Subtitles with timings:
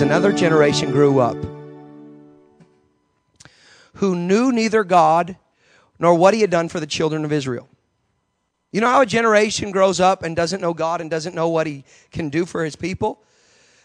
[0.00, 1.36] Another generation grew up
[3.94, 5.36] who knew neither God
[5.98, 7.68] nor what he had done for the children of Israel.
[8.72, 11.66] You know how a generation grows up and doesn't know God and doesn't know what
[11.66, 13.22] he can do for his people?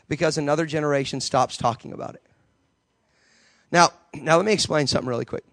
[0.08, 2.24] Because another generation stops talking about it.
[3.72, 5.44] Now, now let me explain something really quick.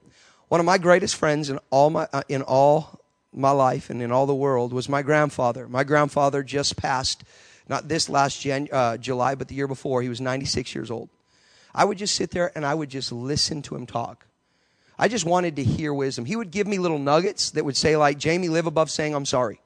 [0.48, 3.00] One of my greatest friends in all my uh, in all
[3.32, 5.66] my life and in all the world was my grandfather.
[5.66, 7.24] My grandfather just passed,
[7.68, 10.02] not this last Jan, uh, July, but the year before.
[10.02, 11.08] He was 96 years old.
[11.74, 14.26] I would just sit there and I would just listen to him talk.
[14.98, 16.24] I just wanted to hear wisdom.
[16.24, 19.24] He would give me little nuggets that would say, like, Jamie, live above saying I'm
[19.24, 19.60] sorry.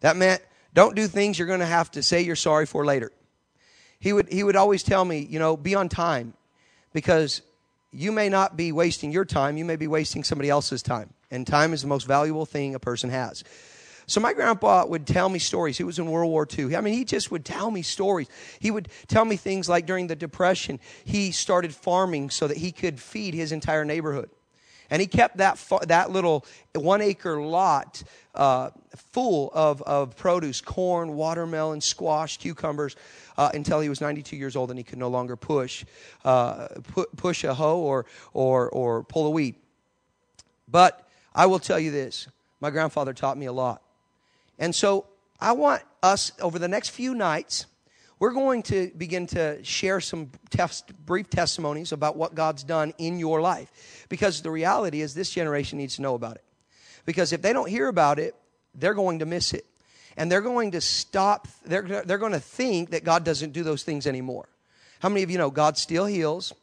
[0.00, 0.42] That meant
[0.74, 3.12] don't do things you're going to have to say you're sorry for later.
[3.98, 6.34] He would, he would always tell me, you know, be on time
[6.92, 7.42] because
[7.92, 11.10] you may not be wasting your time, you may be wasting somebody else's time.
[11.30, 13.42] And time is the most valuable thing a person has.
[14.06, 15.76] So my grandpa would tell me stories.
[15.76, 16.76] He was in World War II.
[16.76, 18.28] I mean, he just would tell me stories.
[18.60, 22.70] He would tell me things like during the Depression, he started farming so that he
[22.70, 24.30] could feed his entire neighborhood.
[24.90, 28.04] And he kept that, that little one acre lot
[28.36, 32.94] uh, full of, of produce corn, watermelon, squash, cucumbers
[33.36, 35.84] uh, until he was 92 years old and he could no longer push,
[36.24, 39.56] uh, pu- push a hoe or, or, or pull a weed.
[40.68, 42.28] But I will tell you this
[42.60, 43.82] my grandfather taught me a lot.
[44.58, 45.06] And so
[45.40, 47.66] I want us over the next few nights,
[48.18, 53.18] we're going to begin to share some test, brief testimonies about what God's done in
[53.18, 54.06] your life.
[54.08, 56.44] Because the reality is, this generation needs to know about it.
[57.04, 58.34] Because if they don't hear about it,
[58.74, 59.66] they're going to miss it.
[60.16, 63.82] And they're going to stop, they're, they're going to think that God doesn't do those
[63.82, 64.48] things anymore.
[65.00, 66.54] How many of you know God still heals?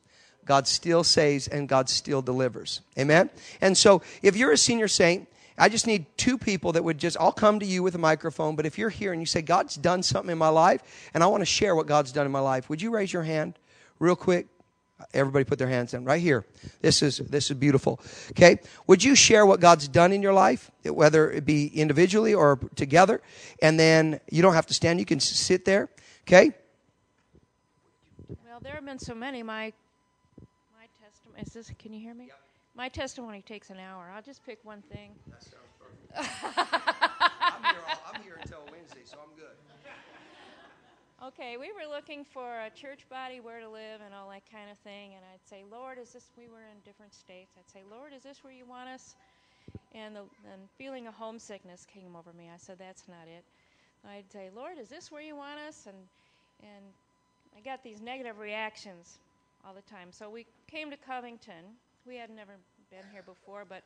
[0.46, 2.82] God still saves and God still delivers.
[2.98, 3.30] Amen?
[3.62, 5.28] And so, if you're a senior saint
[5.58, 8.56] I just need two people that would just, I'll come to you with a microphone,
[8.56, 10.82] but if you're here and you say, God's done something in my life,
[11.14, 13.24] and I want to share what God's done in my life, would you raise your
[13.24, 13.60] hand
[14.00, 14.48] real quick?
[15.14, 16.46] Everybody put their hands down right here.
[16.82, 18.00] This is this is beautiful.
[18.30, 22.58] Okay, would you share what God's done in your life, whether it be individually or
[22.76, 23.22] together?
[23.62, 25.90] And then you don't have to stand; you can sit there.
[26.26, 26.52] Okay.
[28.30, 29.44] Well, there have been so many.
[29.44, 29.74] My
[30.78, 31.72] my testimony is this.
[31.78, 32.30] Can you hear me?
[32.76, 34.12] My testimony takes an hour.
[34.14, 35.12] I'll just pick one thing.
[35.28, 36.10] That sounds perfect.
[36.18, 39.56] I'm, here all, I'm here until Wednesday, so I'm good.
[41.24, 44.70] Okay, we were looking for a church body, where to live, and all that kind
[44.72, 45.14] of thing.
[45.14, 46.32] And I'd say, Lord, is this?
[46.36, 47.54] We were in different states.
[47.58, 49.16] I'd say, Lord, is this where you want us?
[49.94, 52.50] And the and feeling of homesickness came over me.
[52.54, 53.46] I said, That's not it.
[54.06, 55.86] I'd say, Lord, is this where you want us?
[55.88, 55.96] And
[56.64, 56.84] and
[57.56, 59.20] I got these negative reactions
[59.66, 60.12] all the time.
[60.12, 62.54] So we came to Covington, we had never
[62.90, 63.84] been here before, but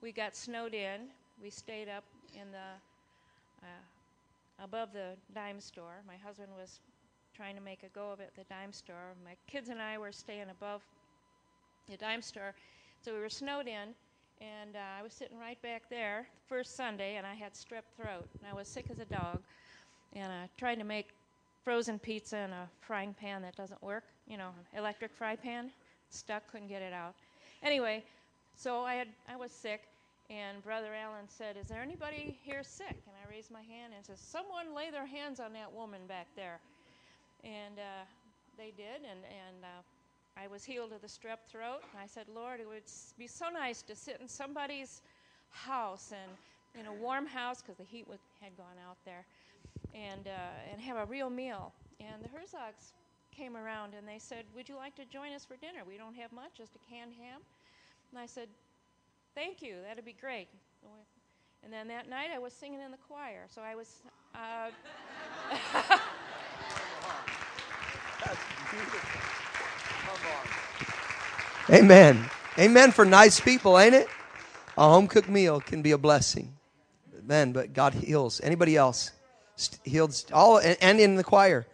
[0.00, 1.02] we got snowed in.
[1.40, 6.02] We stayed up in the uh, above the dime store.
[6.06, 6.80] My husband was
[7.36, 9.14] trying to make a go of it at the dime store.
[9.24, 10.82] My kids and I were staying above
[11.88, 12.54] the dime store,
[13.04, 13.94] so we were snowed in.
[14.40, 18.26] And uh, I was sitting right back there first Sunday, and I had strep throat,
[18.40, 19.38] and I was sick as a dog.
[20.14, 21.10] And I tried to make
[21.64, 25.70] frozen pizza in a frying pan that doesn't work, you know, electric fry pan.
[26.10, 27.14] Stuck, couldn't get it out.
[27.62, 28.02] Anyway,
[28.56, 29.82] so I had I was sick,
[30.28, 34.04] and Brother Allen said, "Is there anybody here sick?" And I raised my hand and
[34.04, 36.58] said, "Someone lay their hands on that woman back there."
[37.44, 38.04] And uh,
[38.58, 41.82] they did, and and uh, I was healed of the strep throat.
[41.92, 42.82] And I said, "Lord, it would
[43.16, 45.02] be so nice to sit in somebody's
[45.50, 46.32] house and
[46.80, 49.24] in a warm house because the heat was, had gone out there,
[49.94, 52.92] and uh, and have a real meal." And the Herzogs
[53.32, 55.80] came around and they said, Would you like to join us for dinner?
[55.86, 57.40] We don't have much, just a canned ham.
[58.10, 58.48] And I said,
[59.34, 60.48] Thank you, that'd be great.
[61.64, 63.46] And then that night I was singing in the choir.
[63.48, 64.02] So I was.
[64.34, 64.70] Uh,
[71.70, 72.28] Amen.
[72.58, 74.08] Amen for nice people, ain't it?
[74.76, 76.52] A home cooked meal can be a blessing.
[77.18, 77.52] Amen.
[77.52, 78.40] But God heals.
[78.42, 79.12] Anybody else?
[79.84, 81.66] Healed all and in the choir.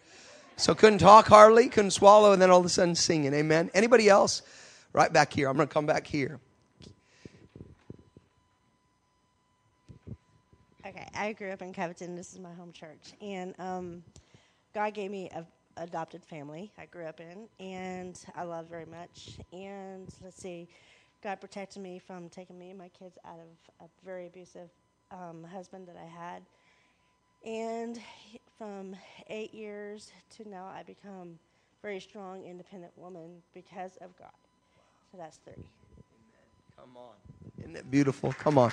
[0.59, 3.33] So couldn't talk hardly, couldn't swallow, and then all of a sudden singing.
[3.33, 3.71] Amen.
[3.75, 4.43] Anybody else?
[4.93, 5.49] Right back here.
[5.49, 6.41] I'm going to come back here.
[10.85, 12.17] Okay, I grew up in Covington.
[12.17, 14.03] This is my home church, and um,
[14.75, 15.47] God gave me a
[15.77, 16.73] adopted family.
[16.77, 19.39] I grew up in, and I love very much.
[19.53, 20.67] And let's see,
[21.23, 24.71] God protected me from taking me and my kids out of a very abusive
[25.13, 26.43] um, husband that I had.
[27.47, 28.01] And
[28.59, 28.97] from
[29.31, 31.39] eight years to now, I become
[31.81, 34.29] very strong, independent woman because of God.
[35.13, 35.63] So that's 30.
[36.77, 37.15] Come on.
[37.61, 38.33] Isn't it beautiful?
[38.33, 38.73] Come on.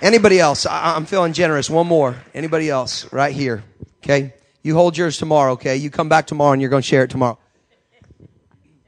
[0.00, 0.66] Anybody else?
[0.66, 1.70] I, am feeling generous.
[1.70, 2.16] One more.
[2.34, 3.12] Anybody else?
[3.12, 3.62] Right here.
[3.98, 4.32] Okay.
[4.62, 5.76] You hold yours tomorrow, okay?
[5.76, 7.38] You come back tomorrow and you're going to share it tomorrow.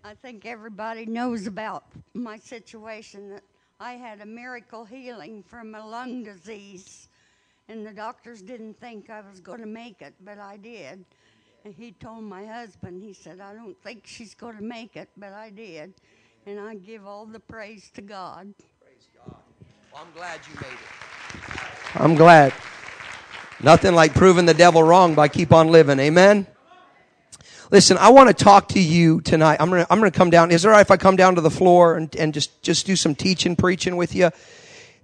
[0.03, 3.43] I think everybody knows about my situation that
[3.79, 7.09] I had a miracle healing from a lung disease,
[7.69, 11.05] and the doctors didn't think I was going to make it, but I did.
[11.65, 15.09] And he told my husband, he said, I don't think she's going to make it,
[15.17, 15.93] but I did.
[16.47, 18.55] And I give all the praise to God.
[18.81, 19.37] Praise God.
[19.93, 22.01] Well, I'm glad you made it.
[22.01, 22.55] I'm glad.
[23.63, 25.99] Nothing like proving the devil wrong by keep on living.
[25.99, 26.47] Amen.
[27.71, 29.59] Listen, I want to talk to you tonight.
[29.61, 30.51] I'm gonna, I'm gonna come down.
[30.53, 32.87] Is it all right if I come down to the floor and, and just, just
[32.87, 34.31] do some teaching, preaching with you?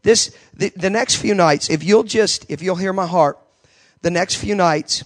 [0.04, 3.38] This, the, the next few nights, if you'll just, if you'll hear my heart,
[4.02, 5.02] the next few nights,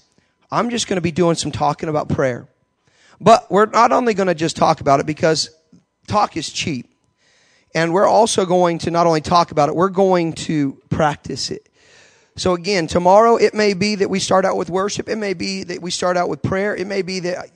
[0.51, 2.49] I'm just gonna be doing some talking about prayer.
[3.21, 5.51] But we're not only gonna just talk about it because
[6.09, 6.93] talk is cheap.
[7.75, 11.69] And we're also going to not only talk about it, we're going to practice it.
[12.37, 15.09] So again, tomorrow it may be that we start out with worship.
[15.09, 16.75] It may be that we start out with prayer.
[16.75, 17.51] It may be that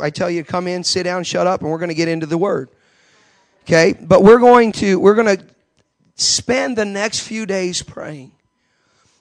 [0.00, 2.08] I tell you to come in, sit down, shut up, and we're going to get
[2.08, 2.70] into the word.
[3.64, 3.94] Okay?
[4.00, 5.44] But we're going to, we're going to
[6.14, 8.32] spend the next few days praying.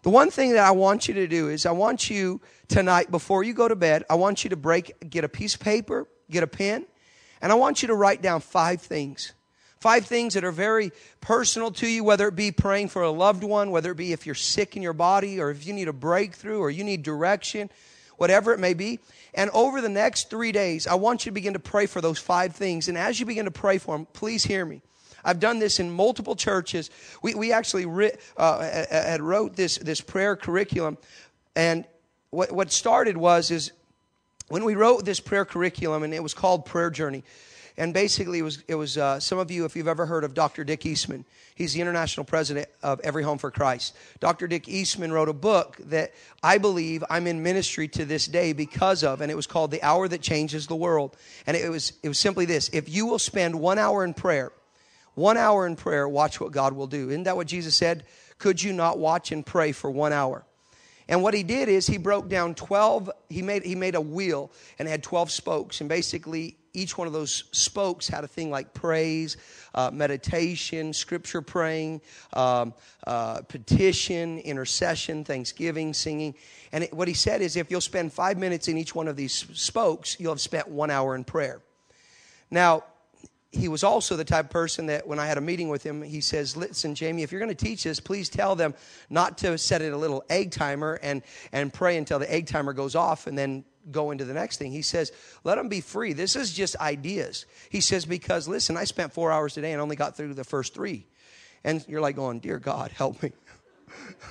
[0.03, 3.43] The one thing that I want you to do is I want you tonight, before
[3.43, 6.43] you go to bed, I want you to break, get a piece of paper, get
[6.43, 6.85] a pen,
[7.41, 9.33] and I want you to write down five things
[9.81, 10.91] Five things that are very
[11.21, 14.27] personal to you, whether it be praying for a loved one, whether it be if
[14.27, 17.67] you're sick in your body, or if you need a breakthrough, or you need direction,
[18.17, 18.99] whatever it may be.
[19.33, 22.19] And over the next three days, I want you to begin to pray for those
[22.19, 22.89] five things.
[22.89, 24.83] And as you begin to pray for them, please hear me.
[25.23, 26.89] I've done this in multiple churches.
[27.21, 30.97] We, we actually writ, uh, had wrote this, this prayer curriculum.
[31.56, 31.85] And
[32.29, 33.71] what, what started was is
[34.47, 37.23] when we wrote this prayer curriculum, and it was called Prayer Journey.
[37.77, 40.33] And basically, it was, it was uh, some of you, if you've ever heard of
[40.33, 40.63] Dr.
[40.63, 41.25] Dick Eastman,
[41.56, 43.95] he's the international president of Every Home for Christ.
[44.19, 44.47] Dr.
[44.47, 46.13] Dick Eastman wrote a book that
[46.44, 49.81] I believe I'm in ministry to this day because of, and it was called The
[49.81, 51.15] Hour That Changes the World.
[51.47, 54.51] And it was, it was simply this if you will spend one hour in prayer,
[55.15, 57.09] one hour in prayer, watch what God will do.
[57.09, 58.05] Isn't that what Jesus said?
[58.37, 60.45] Could you not watch and pray for one hour?
[61.07, 64.51] And what he did is he broke down 12, he made, he made a wheel
[64.79, 65.81] and had 12 spokes.
[65.81, 69.35] And basically, each one of those spokes had a thing like praise,
[69.75, 72.01] uh, meditation, scripture praying,
[72.33, 72.73] um,
[73.05, 76.33] uh, petition, intercession, thanksgiving, singing.
[76.71, 79.17] And it, what he said is if you'll spend five minutes in each one of
[79.17, 81.61] these spokes, you'll have spent one hour in prayer.
[82.49, 82.85] Now,
[83.51, 86.01] he was also the type of person that when I had a meeting with him,
[86.01, 88.74] he says, Listen, Jamie, if you're going to teach this, please tell them
[89.09, 91.21] not to set it a little egg timer and,
[91.51, 94.71] and pray until the egg timer goes off and then go into the next thing.
[94.71, 95.12] He says,
[95.44, 96.13] let them be free.
[96.13, 97.45] This is just ideas.
[97.69, 100.74] He says, because listen, I spent four hours today and only got through the first
[100.74, 101.06] three.
[101.63, 103.33] And you're like going, dear God, help me.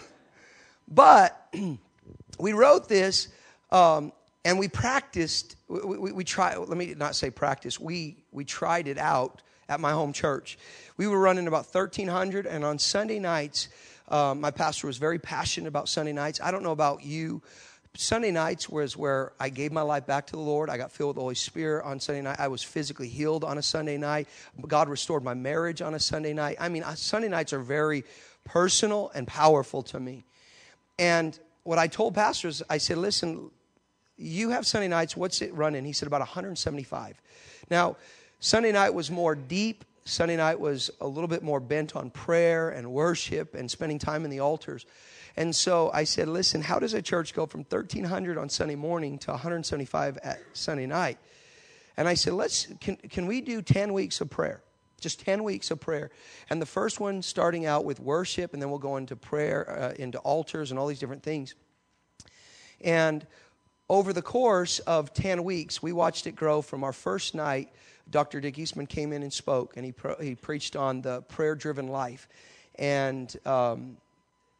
[0.88, 1.54] but
[2.38, 3.28] we wrote this
[3.70, 4.12] um,
[4.44, 5.56] and we practiced.
[5.68, 9.80] We, we, we tried, let me not say practice, we, we tried it out at
[9.80, 10.58] my home church.
[10.96, 13.68] We were running about 1,300, and on Sunday nights,
[14.08, 16.40] um, my pastor was very passionate about Sunday nights.
[16.42, 17.42] I don't know about you,
[17.96, 20.70] Sunday nights was where I gave my life back to the Lord.
[20.70, 22.38] I got filled with the Holy Spirit on Sunday night.
[22.38, 24.28] I was physically healed on a Sunday night.
[24.66, 26.56] God restored my marriage on a Sunday night.
[26.60, 28.04] I mean, Sunday nights are very
[28.44, 30.22] personal and powerful to me.
[30.98, 33.50] And what I told pastors, I said, listen,
[34.20, 35.84] you have Sunday nights, what's it running?
[35.84, 37.20] He said, about 175.
[37.70, 37.96] Now,
[38.38, 39.84] Sunday night was more deep.
[40.04, 44.24] Sunday night was a little bit more bent on prayer and worship and spending time
[44.24, 44.84] in the altars.
[45.36, 49.18] And so I said, listen, how does a church go from 1,300 on Sunday morning
[49.20, 51.18] to 175 at Sunday night?
[51.96, 54.62] And I said, let's, can, can we do 10 weeks of prayer?
[55.00, 56.10] Just 10 weeks of prayer.
[56.50, 59.94] And the first one starting out with worship, and then we'll go into prayer, uh,
[60.02, 61.54] into altars, and all these different things.
[62.80, 63.26] And
[63.90, 67.70] over the course of 10 weeks, we watched it grow from our first night.
[68.08, 68.40] Dr.
[68.40, 69.92] Dick Eastman came in and spoke, and he,
[70.22, 72.28] he preached on the prayer driven life.
[72.76, 73.96] And um,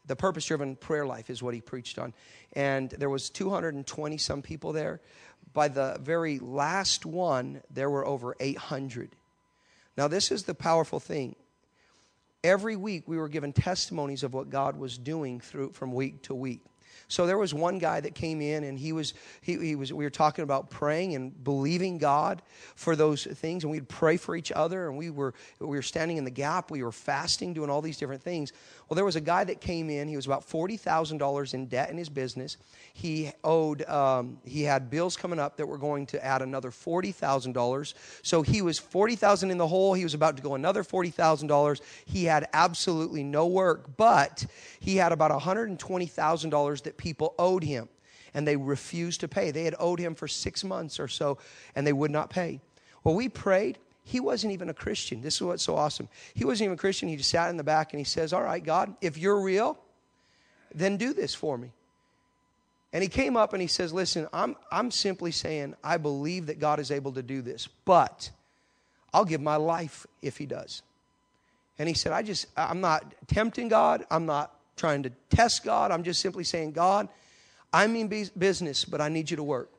[0.06, 2.12] the purpose driven prayer life is what he preached on
[2.54, 5.00] and there was 220 some people there
[5.52, 9.10] by the very last one there were over 800
[9.96, 11.36] now this is the powerful thing
[12.42, 16.34] every week we were given testimonies of what god was doing through from week to
[16.34, 16.62] week
[17.10, 20.04] so there was one guy that came in and he was he, he was we
[20.04, 22.40] were talking about praying and believing God
[22.76, 26.16] for those things and we'd pray for each other and we were we were standing
[26.18, 28.52] in the gap, we were fasting, doing all these different things.
[28.90, 31.96] Well, there was a guy that came in, he was about $40,000 in debt in
[31.96, 32.56] his business.
[32.92, 37.94] He owed um, he had bills coming up that were going to add another $40,000.
[38.22, 41.80] So he was 40,000 in the hole, he was about to go another $40,000.
[42.04, 44.44] He had absolutely no work, but
[44.80, 47.88] he had about $120,000 that people owed him.
[48.34, 49.50] and they refused to pay.
[49.50, 51.38] They had owed him for six months or so,
[51.74, 52.60] and they would not pay.
[53.04, 53.78] Well, we prayed.
[54.10, 55.20] He wasn't even a Christian.
[55.20, 56.08] This is what's so awesome.
[56.34, 57.08] He wasn't even a Christian.
[57.08, 59.78] He just sat in the back and he says, All right, God, if you're real,
[60.74, 61.70] then do this for me.
[62.92, 66.58] And he came up and he says, Listen, I'm, I'm simply saying, I believe that
[66.58, 68.32] God is able to do this, but
[69.14, 70.82] I'll give my life if he does.
[71.78, 74.04] And he said, I just, I'm not tempting God.
[74.10, 75.92] I'm not trying to test God.
[75.92, 77.08] I'm just simply saying, God,
[77.72, 79.70] I mean business, but I need you to work.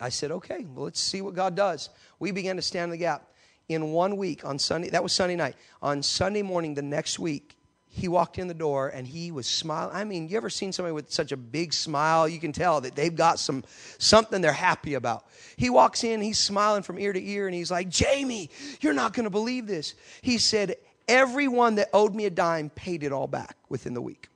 [0.00, 1.90] I said, okay, well, let's see what God does.
[2.18, 3.30] We began to stand in the gap.
[3.68, 5.56] In one week on Sunday, that was Sunday night.
[5.82, 7.56] On Sunday morning, the next week,
[7.88, 9.96] he walked in the door and he was smiling.
[9.96, 12.28] I mean, you ever seen somebody with such a big smile?
[12.28, 13.64] You can tell that they've got some
[13.98, 15.24] something they're happy about.
[15.56, 18.50] He walks in, he's smiling from ear to ear, and he's like, Jamie,
[18.80, 19.94] you're not going to believe this.
[20.20, 20.76] He said,
[21.08, 24.28] Everyone that owed me a dime paid it all back within the week.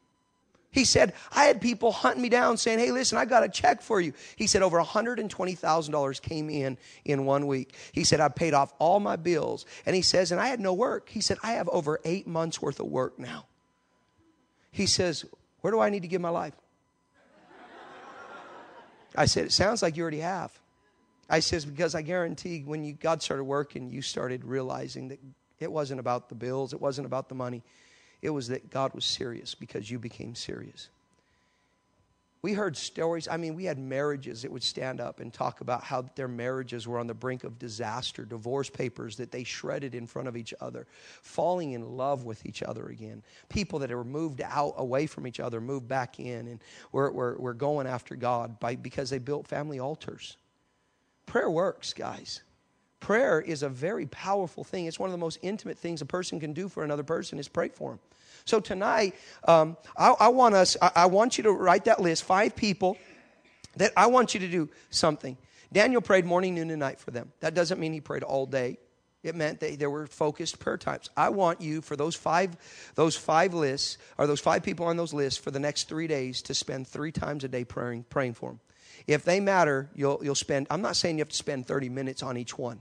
[0.73, 3.83] He said, I had people hunting me down saying, Hey, listen, I got a check
[3.83, 4.13] for you.
[4.37, 7.75] He said, Over $120,000 came in in one week.
[7.93, 9.67] He said, I paid off all my bills.
[9.85, 11.09] And he says, And I had no work.
[11.09, 13.47] He said, I have over eight months worth of work now.
[14.71, 15.25] He says,
[15.61, 16.55] Where do I need to give my life?
[19.17, 20.57] I said, It sounds like you already have.
[21.29, 25.19] I says, Because I guarantee when you, God started working, you started realizing that
[25.59, 27.65] it wasn't about the bills, it wasn't about the money.
[28.23, 30.89] It was that God was serious because you became serious.
[32.43, 33.29] We heard stories.
[33.29, 36.89] I mean, we had marriages that would stand up and talk about how their marriages
[36.89, 40.55] were on the brink of disaster, divorce papers that they shredded in front of each
[40.59, 40.87] other,
[41.21, 43.23] falling in love with each other again.
[43.51, 46.61] People that were moved out away from each other, moved back in, and
[46.93, 50.39] were, were, were going after God by, because they built family altars.
[51.27, 52.41] Prayer works, guys.
[53.01, 54.87] Prayer is a very powerful thing.
[54.87, 57.49] It's one of the most intimate things a person can do for another person is
[57.49, 57.99] pray for them.
[58.45, 59.15] So tonight,
[59.45, 60.77] um, I, I, want us.
[60.81, 62.25] I, I want you to write that list.
[62.25, 62.97] Five people
[63.77, 65.37] that I want you to do something.
[65.73, 67.33] Daniel prayed morning, noon, and night for them.
[67.41, 68.79] That doesn't mean he prayed all day.
[69.23, 71.11] It meant they, there were focused prayer times.
[71.17, 72.57] I want you for those five,
[72.95, 76.43] those five lists, or those five people on those lists for the next three days
[76.43, 78.61] to spend three times a day praying, praying for them.
[79.07, 82.23] If they matter, you'll, you'll spend, I'm not saying you have to spend 30 minutes
[82.23, 82.81] on each one.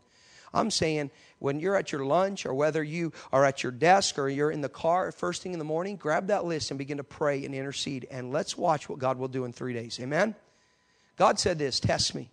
[0.53, 4.29] I'm saying when you're at your lunch or whether you are at your desk or
[4.29, 7.03] you're in the car first thing in the morning, grab that list and begin to
[7.03, 8.07] pray and intercede.
[8.09, 9.99] And let's watch what God will do in three days.
[10.01, 10.35] Amen?
[11.17, 12.29] God said this test me.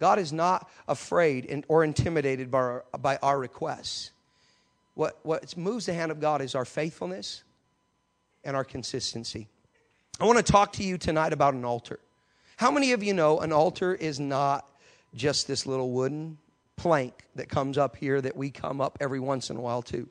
[0.00, 4.10] God is not afraid or intimidated by our, by our requests.
[4.94, 7.42] What, what moves the hand of God is our faithfulness
[8.44, 9.48] and our consistency.
[10.20, 12.00] I want to talk to you tonight about an altar.
[12.56, 14.68] How many of you know an altar is not
[15.14, 16.38] just this little wooden
[16.78, 20.08] plank that comes up here that we come up every once in a while too.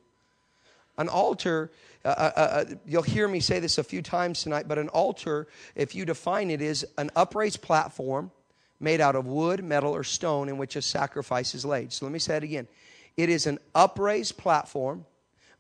[1.00, 1.72] An altar,
[2.06, 4.90] uh, uh, uh, uh, you'll hear me say this a few times tonight, but an
[4.90, 8.32] altar, if you define it, is an upraised platform
[8.80, 11.92] made out of wood, metal, or stone in which a sacrifice is laid.
[11.94, 12.68] So let me say it again.
[13.16, 15.06] It is an upraised platform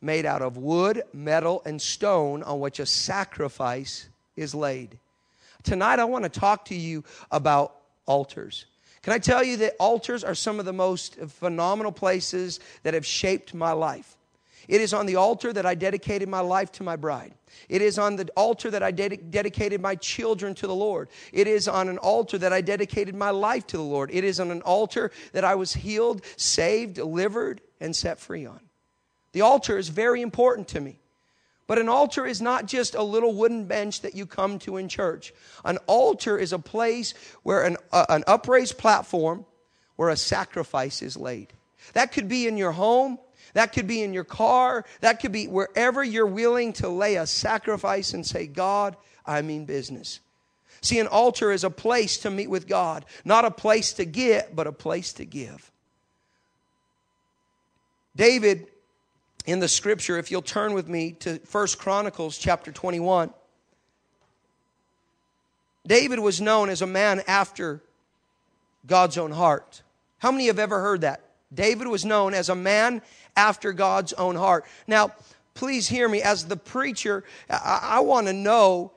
[0.01, 4.97] made out of wood, metal, and stone on which a sacrifice is laid.
[5.63, 8.65] Tonight, I want to talk to you about altars.
[9.01, 13.05] Can I tell you that altars are some of the most phenomenal places that have
[13.05, 14.17] shaped my life?
[14.67, 17.33] It is on the altar that I dedicated my life to my bride.
[17.69, 21.07] It is on the altar that I ded- dedicated my children to the Lord.
[21.31, 24.09] It is on an altar that I dedicated my life to the Lord.
[24.11, 28.59] It is on an altar that I was healed, saved, delivered, and set free on.
[29.31, 30.99] The altar is very important to me.
[31.67, 34.87] But an altar is not just a little wooden bench that you come to in
[34.87, 35.33] church.
[35.65, 39.45] An altar is a place where an, uh, an upraised platform
[39.97, 41.51] where a sacrifice is laid.
[41.93, 43.19] That could be in your home.
[43.53, 44.85] That could be in your car.
[45.01, 48.95] That could be wherever you're willing to lay a sacrifice and say, God,
[49.25, 50.21] I mean business.
[50.81, 54.55] See, an altar is a place to meet with God, not a place to get,
[54.55, 55.71] but a place to give.
[58.15, 58.67] David
[59.47, 63.33] in the scripture, if you'll turn with me to First Chronicles chapter 21.
[65.87, 67.81] David was known as a man after
[68.85, 69.81] God's own heart.
[70.19, 71.21] How many have ever heard that?
[71.53, 73.01] David was known as a man
[73.37, 74.65] after God's own heart.
[74.85, 75.13] Now,
[75.53, 76.21] please hear me.
[76.21, 78.91] As the preacher, I, I want to know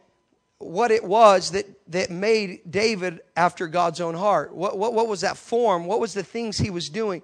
[0.59, 4.53] what it was that, that made David after God's own heart.
[4.53, 5.87] What, what, what was that form?
[5.87, 7.23] What was the things he was doing?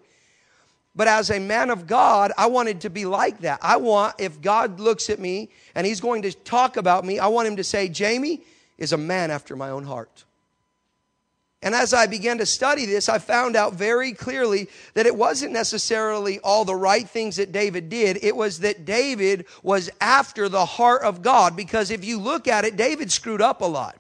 [0.97, 3.59] But as a man of God, I wanted to be like that.
[3.61, 7.27] I want, if God looks at me and he's going to talk about me, I
[7.27, 8.41] want him to say, Jamie
[8.79, 10.25] is a man after my own heart.
[11.63, 15.53] And as I began to study this, I found out very clearly that it wasn't
[15.53, 18.19] necessarily all the right things that David did.
[18.23, 21.57] It was that David was after the heart of God.
[21.57, 23.97] Because if you look at it, David screwed up a lot.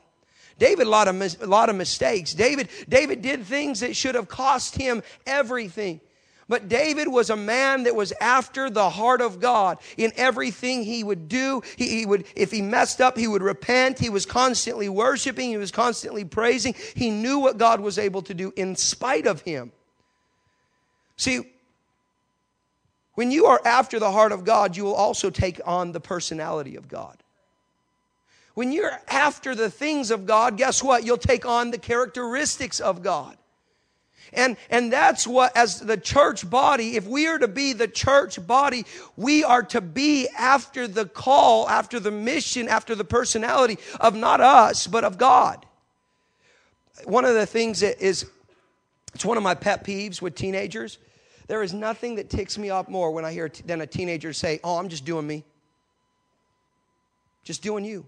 [0.58, 2.32] David a lot of a lot of mistakes.
[2.32, 6.00] David David did things that should have cost him everything.
[6.48, 11.02] But David was a man that was after the heart of God in everything he
[11.02, 11.62] would do.
[11.76, 13.98] He, he, would, if he messed up, he would repent.
[13.98, 15.50] He was constantly worshiping.
[15.50, 16.76] He was constantly praising.
[16.94, 19.72] He knew what God was able to do in spite of him.
[21.16, 21.52] See,
[23.14, 26.76] when you are after the heart of God, you will also take on the personality
[26.76, 27.16] of God.
[28.54, 31.04] When you're after the things of God, guess what?
[31.04, 33.36] You'll take on the characteristics of God.
[34.32, 38.44] And, and that's what, as the church body, if we are to be the church
[38.46, 38.84] body,
[39.16, 44.40] we are to be after the call, after the mission, after the personality of not
[44.40, 45.64] us, but of God.
[47.04, 48.26] One of the things that is,
[49.14, 50.98] it's one of my pet peeves with teenagers.
[51.46, 54.58] There is nothing that ticks me off more when I hear than a teenager say,
[54.64, 55.44] Oh, I'm just doing me.
[57.44, 58.06] Just doing you.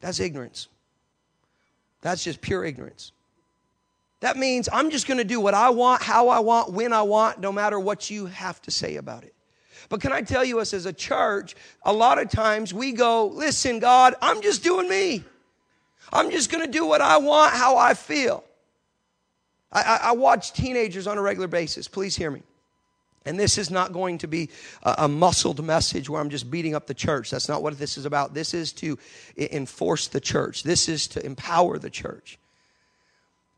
[0.00, 0.66] That's ignorance.
[2.00, 3.12] That's just pure ignorance.
[4.20, 7.02] That means I'm just going to do what I want, how I want, when I
[7.02, 9.34] want, no matter what you have to say about it.
[9.88, 13.26] But can I tell you, us as a church, a lot of times we go,
[13.26, 15.24] listen, God, I'm just doing me.
[16.12, 18.44] I'm just going to do what I want, how I feel.
[19.72, 21.88] I, I, I, watch teenagers on a regular basis.
[21.88, 22.42] Please hear me.
[23.24, 24.50] And this is not going to be
[24.82, 27.30] a, a, muscled message where I'm just beating up the church.
[27.30, 28.34] That's not what this is about.
[28.34, 28.98] This is to
[29.36, 32.38] enforce the church, this is to empower the church.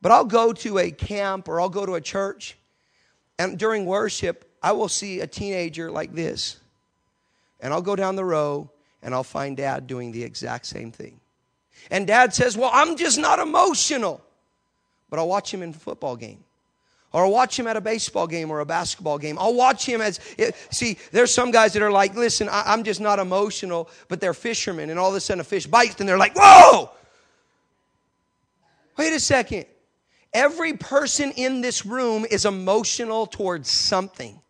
[0.02, 2.56] But I'll go to a camp or I'll go to a church,
[3.38, 6.58] and during worship, I will see a teenager like this.
[7.60, 8.68] And I'll go down the row
[9.02, 11.20] and I'll find dad doing the exact same thing.
[11.90, 14.20] And dad says, Well, I'm just not emotional.
[15.10, 16.42] But I'll watch him in a football game.
[17.12, 19.38] Or I'll watch him at a baseball game or a basketball game.
[19.38, 22.82] I'll watch him as, eh, see, there's some guys that are like, listen, I, am
[22.84, 26.08] just not emotional, but they're fishermen, and all of a sudden a fish bites, and
[26.08, 26.90] they're like, whoa!
[28.96, 29.66] Wait a second.
[30.34, 34.40] Every person in this room is emotional towards something.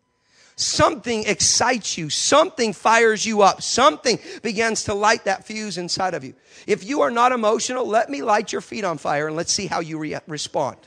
[0.55, 2.09] Something excites you.
[2.09, 3.61] Something fires you up.
[3.61, 6.35] Something begins to light that fuse inside of you.
[6.67, 9.67] If you are not emotional, let me light your feet on fire and let's see
[9.67, 10.77] how you re- respond.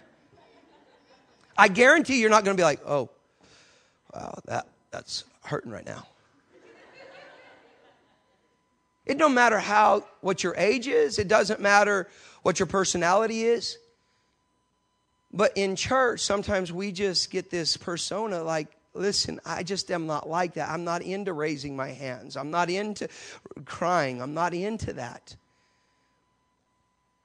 [1.58, 3.10] I guarantee you're not going to be like, oh,
[4.14, 6.06] wow, that, that's hurting right now.
[9.04, 11.18] It don't matter how, what your age is.
[11.18, 12.08] It doesn't matter
[12.42, 13.78] what your personality is.
[15.36, 20.26] But in church, sometimes we just get this persona like, listen, I just am not
[20.26, 20.70] like that.
[20.70, 22.38] I'm not into raising my hands.
[22.38, 23.08] I'm not into
[23.66, 24.22] crying.
[24.22, 25.36] I'm not into that.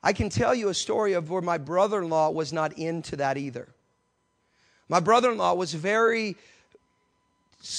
[0.03, 3.15] I can tell you a story of where my brother in law was not into
[3.15, 3.69] that either.
[4.89, 6.35] My brother in law was very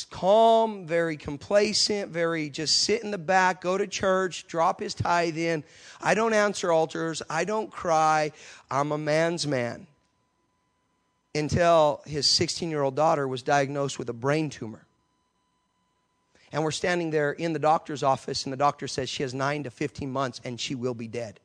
[0.09, 5.37] calm, very complacent, very just sit in the back, go to church, drop his tithe
[5.37, 5.63] in.
[6.01, 7.21] I don't answer altars.
[7.29, 8.33] I don't cry.
[8.71, 9.89] I'm a man's man
[11.35, 14.85] until his 16 year old daughter was diagnosed with a brain tumor.
[16.53, 19.63] And we're standing there in the doctor's office, and the doctor says she has nine
[19.65, 21.41] to 15 months and she will be dead.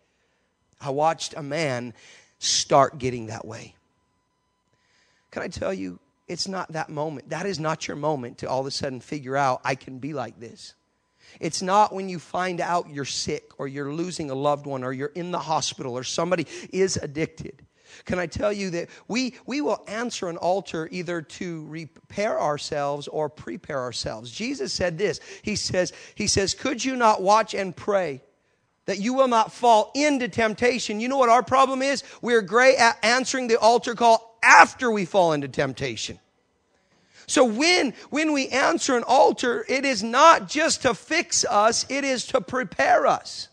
[0.81, 1.93] I watched a man
[2.39, 3.75] start getting that way.
[5.31, 7.29] Can I tell you, it's not that moment.
[7.29, 10.13] That is not your moment to all of a sudden figure out, I can be
[10.13, 10.73] like this.
[11.39, 14.91] It's not when you find out you're sick or you're losing a loved one or
[14.91, 17.61] you're in the hospital or somebody is addicted.
[18.05, 23.07] Can I tell you that we, we will answer an altar either to repair ourselves
[23.07, 24.31] or prepare ourselves?
[24.31, 25.19] Jesus said this.
[25.41, 28.21] He says, He says, Could you not watch and pray?
[28.85, 30.99] That you will not fall into temptation.
[30.99, 32.03] You know what our problem is?
[32.21, 36.19] We're great at answering the altar call after we fall into temptation.
[37.27, 42.05] So when, when we answer an altar, it is not just to fix us, it
[42.05, 43.49] is to prepare us.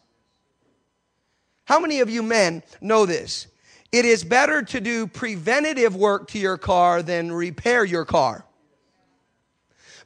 [1.65, 3.49] How many of you men know this?
[3.95, 8.45] It is better to do preventative work to your car than repair your car.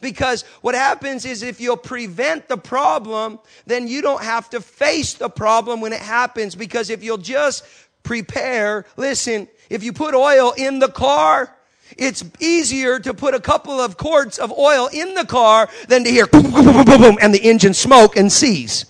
[0.03, 5.15] Because what happens is if you'll prevent the problem, then you don't have to face
[5.15, 6.55] the problem when it happens.
[6.55, 7.65] Because if you'll just
[8.03, 11.57] prepare, listen, if you put oil in the car,
[11.97, 16.11] it's easier to put a couple of quarts of oil in the car than to
[16.11, 18.85] hear boom, boom, boom, boom, boom, and the engine smoke and seize.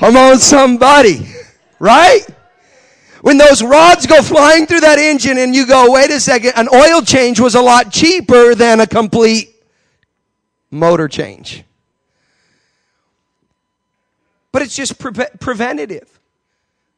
[0.00, 1.26] Come on, somebody.
[1.78, 2.22] Right?
[3.20, 6.68] When those rods go flying through that engine and you go, wait a second, an
[6.72, 9.54] oil change was a lot cheaper than a complete
[10.70, 11.64] motor change.
[14.52, 16.18] But it's just pre- preventative.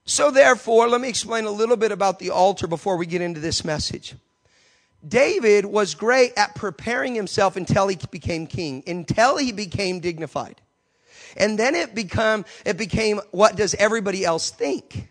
[0.04, 3.40] So, therefore, let me explain a little bit about the altar before we get into
[3.40, 4.14] this message.
[5.06, 10.60] David was great at preparing himself until he became king, until he became dignified.
[11.36, 15.08] And then it become, it became, what does everybody else think?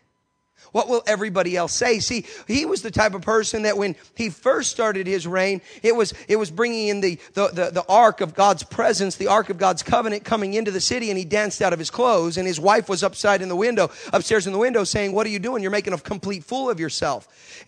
[0.72, 2.00] What will everybody else say?
[2.00, 5.94] See, he was the type of person that when he first started his reign, it
[5.96, 9.50] was, it was bringing in the, the, the, the, ark of God's presence, the ark
[9.50, 12.48] of God's covenant coming into the city and he danced out of his clothes and
[12.48, 15.40] his wife was upside in the window, upstairs in the window saying, what are you
[15.40, 15.62] doing?
[15.62, 17.66] You're making a complete fool of yourself.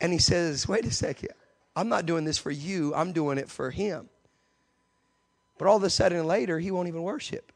[0.00, 1.30] And he says, wait a second.
[1.76, 2.92] I'm not doing this for you.
[2.94, 4.08] I'm doing it for him.
[5.58, 7.51] But all of a sudden later, he won't even worship.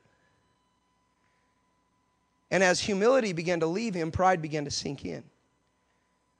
[2.51, 5.25] And as humility began to leave him, pride began to sink in.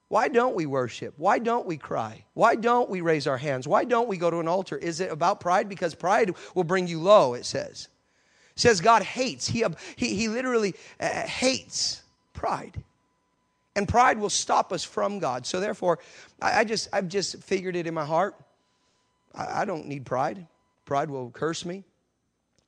[0.09, 1.15] Why don't we worship?
[1.17, 2.25] Why don't we cry?
[2.35, 3.67] Why don't we raise our hands?
[3.67, 4.77] Why don't we go to an altar?
[4.77, 5.69] Is it about pride?
[5.69, 7.89] Because pride will bring you low, it says.
[8.55, 9.49] It says God hates.
[9.49, 9.65] He,
[9.97, 12.03] he, he literally uh, hates
[12.35, 12.81] pride.
[13.75, 15.45] And pride will stop us from God.
[15.45, 15.99] So therefore,
[16.41, 18.37] I, I just, I've just figured it in my heart.
[19.35, 20.47] I, I don't need pride.
[20.85, 21.83] Pride will curse me.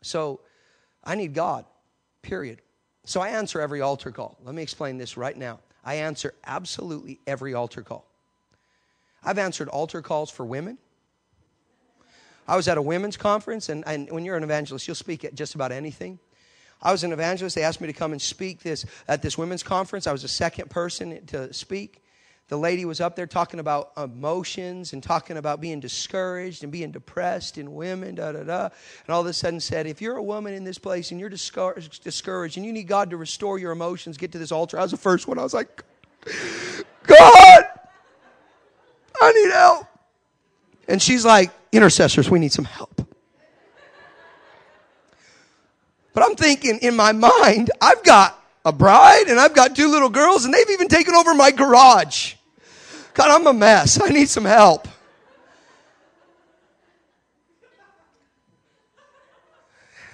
[0.02, 0.40] So
[1.04, 1.64] I need God,
[2.20, 2.62] period.
[3.08, 4.36] So I answer every altar call.
[4.44, 5.60] Let me explain this right now.
[5.82, 8.04] I answer absolutely every altar call.
[9.24, 10.76] I've answered altar calls for women.
[12.46, 15.34] I was at a women's conference, and, and when you're an evangelist, you'll speak at
[15.34, 16.18] just about anything.
[16.82, 17.56] I was an evangelist.
[17.56, 20.06] They asked me to come and speak this at this women's conference.
[20.06, 22.02] I was the second person to speak
[22.48, 26.90] the lady was up there talking about emotions and talking about being discouraged and being
[26.90, 28.68] depressed in women, da da da.
[29.06, 31.28] And all of a sudden said, if you're a woman in this place and you're
[31.28, 34.78] discouraged, discouraged and you need God to restore your emotions, get to this altar.
[34.78, 35.38] I was the first one.
[35.38, 35.84] I was like,
[37.06, 37.64] God,
[39.20, 39.86] I need help.
[40.88, 43.06] And she's like, intercessors, we need some help.
[46.14, 50.08] But I'm thinking in my mind, I've got a bride and I've got two little
[50.08, 52.36] girls and they've even taken over my garage.
[53.18, 54.00] God, I'm a mess.
[54.00, 54.86] I need some help.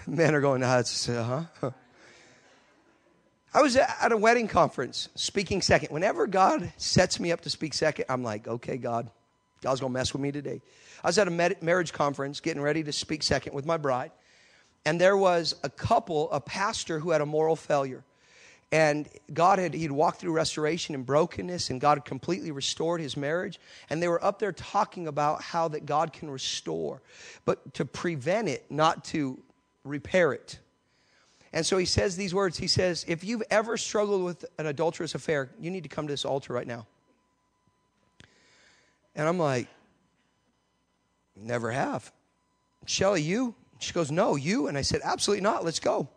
[0.06, 0.62] Men are going,
[1.10, 1.70] uh, huh?
[3.52, 5.90] I was at a wedding conference speaking second.
[5.90, 9.10] Whenever God sets me up to speak second, I'm like, okay, God,
[9.60, 10.62] God's to mess with me today.
[11.02, 14.12] I was at a marriage conference getting ready to speak second with my bride,
[14.86, 18.02] and there was a couple, a pastor who had a moral failure
[18.72, 23.16] and God had he'd walked through restoration and brokenness, and God had completely restored his
[23.16, 23.61] marriage.
[23.88, 27.00] And they were up there talking about how that God can restore,
[27.44, 29.38] but to prevent it, not to
[29.85, 30.59] repair it.
[31.53, 32.59] And so he says these words.
[32.59, 36.12] He says, If you've ever struggled with an adulterous affair, you need to come to
[36.12, 36.87] this altar right now.
[39.14, 39.68] And I'm like,
[41.37, 42.12] Never have.
[42.87, 43.55] Shelly, you?
[43.79, 44.66] She goes, No, you?
[44.66, 45.64] And I said, Absolutely not.
[45.64, 46.09] Let's go.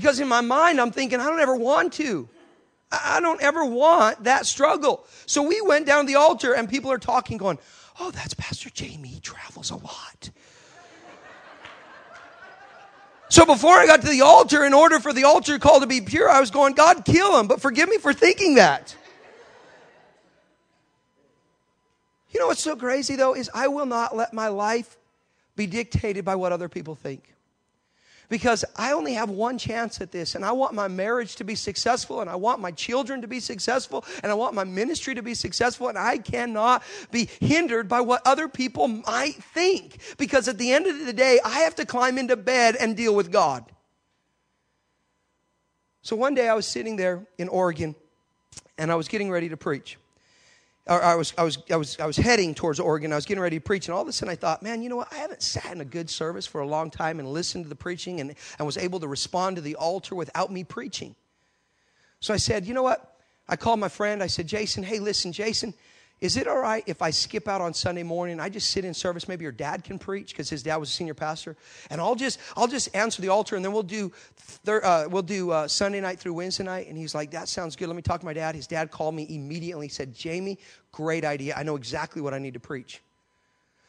[0.00, 2.26] Because in my mind, I'm thinking, I don't ever want to.
[2.90, 5.04] I don't ever want that struggle.
[5.26, 7.58] So we went down the altar and people are talking, going,
[8.00, 9.08] Oh, that's Pastor Jamie.
[9.08, 10.30] He travels a lot.
[13.28, 16.00] So before I got to the altar, in order for the altar call to be
[16.00, 18.96] pure, I was going, God, kill him, but forgive me for thinking that.
[22.30, 24.96] You know what's so crazy though is I will not let my life
[25.56, 27.34] be dictated by what other people think
[28.30, 31.54] because I only have one chance at this and I want my marriage to be
[31.54, 35.22] successful and I want my children to be successful and I want my ministry to
[35.22, 40.56] be successful and I cannot be hindered by what other people might think because at
[40.56, 43.64] the end of the day, I have to climb into bed and deal with God.
[46.02, 47.94] So one day I was sitting there in Oregon
[48.78, 49.98] and I was getting ready to preach
[50.96, 53.12] I was, I was, I was, I was heading towards Oregon.
[53.12, 54.88] I was getting ready to preach, and all of a sudden I thought, man, you
[54.88, 55.12] know what?
[55.12, 57.76] I haven't sat in a good service for a long time and listened to the
[57.76, 61.14] preaching and, and was able to respond to the altar without me preaching.
[62.18, 63.18] So I said, you know what?
[63.48, 64.22] I called my friend.
[64.22, 65.74] I said, Jason, hey, listen, Jason,
[66.20, 68.40] is it all right if I skip out on Sunday morning?
[68.40, 69.26] I just sit in service.
[69.26, 71.56] Maybe your dad can preach because his dad was a senior pastor,
[71.88, 75.22] and I'll just I'll just answer the altar, and then we'll do thir- uh, we'll
[75.22, 76.88] do uh, Sunday night through Wednesday night.
[76.88, 77.88] And he's like, that sounds good.
[77.88, 78.54] Let me talk to my dad.
[78.54, 79.86] His dad called me immediately.
[79.86, 80.58] He said, Jamie,
[80.92, 81.54] great idea.
[81.56, 83.00] I know exactly what I need to preach.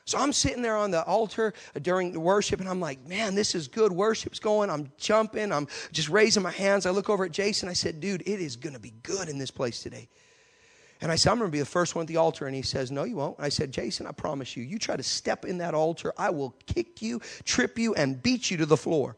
[0.05, 3.55] So I'm sitting there on the altar during the worship, and I'm like, man, this
[3.55, 3.91] is good.
[3.91, 4.69] Worship's going.
[4.69, 5.51] I'm jumping.
[5.51, 6.85] I'm just raising my hands.
[6.85, 7.69] I look over at Jason.
[7.69, 10.07] I said, dude, it is going to be good in this place today.
[11.01, 12.45] And I said, I'm going to be the first one at the altar.
[12.45, 13.37] And he says, No, you won't.
[13.37, 16.29] And I said, Jason, I promise you, you try to step in that altar, I
[16.29, 19.17] will kick you, trip you, and beat you to the floor.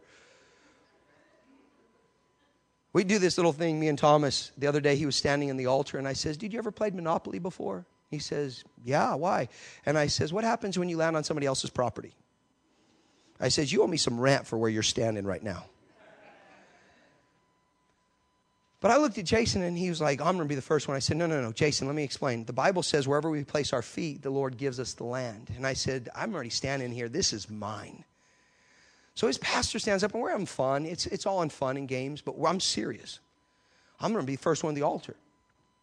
[2.94, 4.52] We do this little thing, me and Thomas.
[4.58, 6.72] The other day, he was standing in the altar, and I says, Did you ever
[6.72, 7.86] play Monopoly before?
[8.10, 9.50] He says, Yeah, why?
[9.86, 12.14] And I says, What happens when you land on somebody else's property?
[13.40, 15.66] I says, You owe me some rent for where you're standing right now.
[18.84, 20.90] But I looked at Jason and he was like, I'm going to be the first
[20.90, 20.98] one.
[20.98, 22.44] I said, No, no, no, Jason, let me explain.
[22.44, 25.54] The Bible says wherever we place our feet, the Lord gives us the land.
[25.56, 27.08] And I said, I'm already standing here.
[27.08, 28.04] This is mine.
[29.16, 30.86] So his pastor stands up and we're having fun.
[30.86, 33.20] It's, it's all in fun and games, but I'm serious.
[34.02, 35.16] I'm going to be the first one at the altar.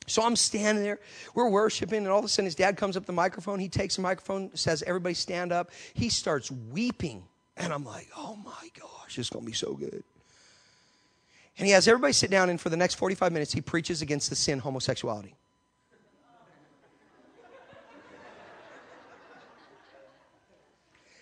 [0.07, 0.99] So I'm standing there,
[1.35, 3.61] we're worshiping, and all of a sudden his dad comes up the microphone.
[3.61, 5.71] He takes the microphone, says, Everybody stand up.
[5.95, 7.23] He starts weeping.
[7.57, 10.05] And I'm like, Oh my gosh, it's going to be so good.
[11.59, 14.31] And he has everybody sit down, and for the next 45 minutes, he preaches against
[14.31, 15.35] the sin homosexuality.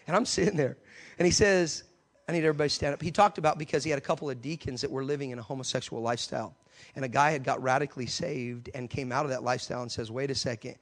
[0.06, 0.78] And I'm sitting there,
[1.18, 1.84] and he says,
[2.28, 3.02] I need everybody to stand up.
[3.02, 5.42] He talked about because he had a couple of deacons that were living in a
[5.42, 6.54] homosexual lifestyle.
[6.96, 10.10] And a guy had got radically saved and came out of that lifestyle and says,
[10.10, 10.76] Wait a second,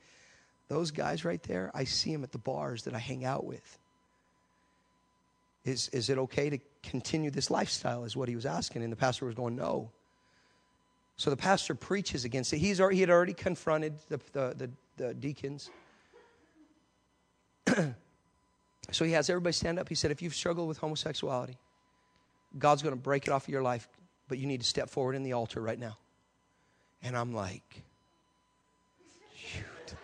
[0.69, 3.79] those guys right there, I see them at the bars that I hang out with.
[5.65, 6.59] Is, is it okay to
[6.91, 8.05] continue this lifestyle?
[8.05, 8.83] Is what he was asking.
[8.83, 9.91] And the pastor was going, No.
[11.17, 12.59] So the pastor preaches against it.
[12.59, 15.71] He's, he had already confronted the, the, the, the deacons.
[18.91, 19.89] so he has everybody stand up.
[19.89, 21.57] He said, If you've struggled with homosexuality,
[22.59, 23.89] God's going to break it off of your life,
[24.29, 25.97] but you need to step forward in the altar right now.
[27.03, 27.83] And I'm like,
[29.35, 29.95] shoot.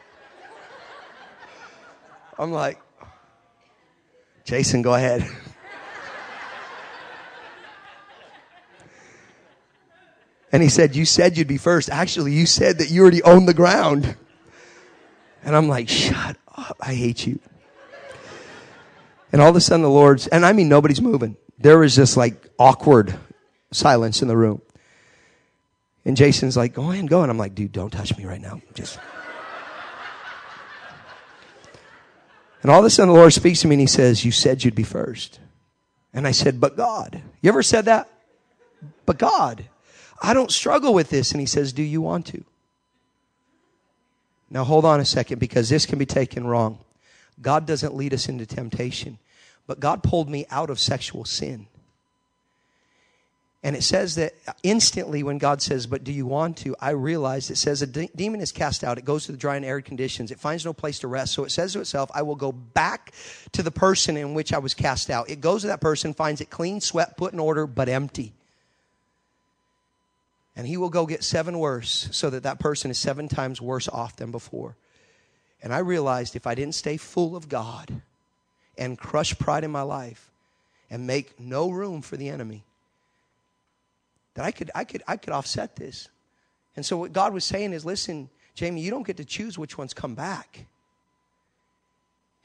[2.38, 2.81] I'm like,
[4.45, 5.27] Jason, go ahead.
[10.53, 11.88] And he said, You said you'd be first.
[11.91, 14.17] Actually, you said that you already owned the ground.
[15.43, 16.77] And I'm like, Shut up.
[16.81, 17.41] I hate you.
[19.33, 21.37] And all of a sudden, the Lord's, and I mean, nobody's moving.
[21.59, 23.19] There was just like awkward
[23.71, 24.61] silence in the room.
[26.05, 27.23] And Jason's like, Go ahead, go.
[27.23, 28.61] And I'm like, Dude, don't touch me right now.
[28.75, 28.99] Just.
[32.62, 34.62] And all of a sudden, the Lord speaks to me and he says, You said
[34.62, 35.41] you'd be first.
[36.12, 37.23] And I said, But God.
[37.41, 38.09] You ever said that?
[39.07, 39.65] But God.
[40.23, 41.33] I don't struggle with this.
[41.33, 42.45] And he says, Do you want to?
[44.49, 46.79] Now hold on a second because this can be taken wrong.
[47.41, 49.19] God doesn't lead us into temptation,
[49.67, 51.67] but God pulled me out of sexual sin.
[53.65, 56.77] And it says that instantly when God says, But do you want to?
[56.81, 58.99] I realized it says a de- demon is cast out.
[58.99, 60.31] It goes to the dry and arid conditions.
[60.31, 61.33] It finds no place to rest.
[61.33, 63.13] So it says to itself, I will go back
[63.53, 65.31] to the person in which I was cast out.
[65.31, 68.35] It goes to that person, finds it clean, swept, put in order, but empty
[70.55, 73.88] and he will go get seven worse so that that person is seven times worse
[73.88, 74.77] off than before.
[75.62, 78.03] And I realized if I didn't stay full of God
[78.77, 80.31] and crush pride in my life
[80.91, 82.65] and make no room for the enemy,
[84.35, 86.09] that I could, I could, I could offset this.
[86.75, 89.79] And so what God was saying is, listen, Jamie, you don't get to choose which
[89.79, 90.67] ones come back.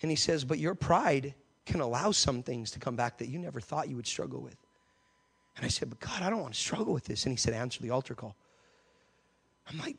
[0.02, 1.34] And he says, but your pride
[1.65, 4.58] can allow some things to come back that you never thought you would struggle with.
[5.58, 7.26] And I said, But God, I don't want to struggle with this.
[7.26, 8.36] And he said, Answer the altar call.
[9.70, 9.98] I'm like,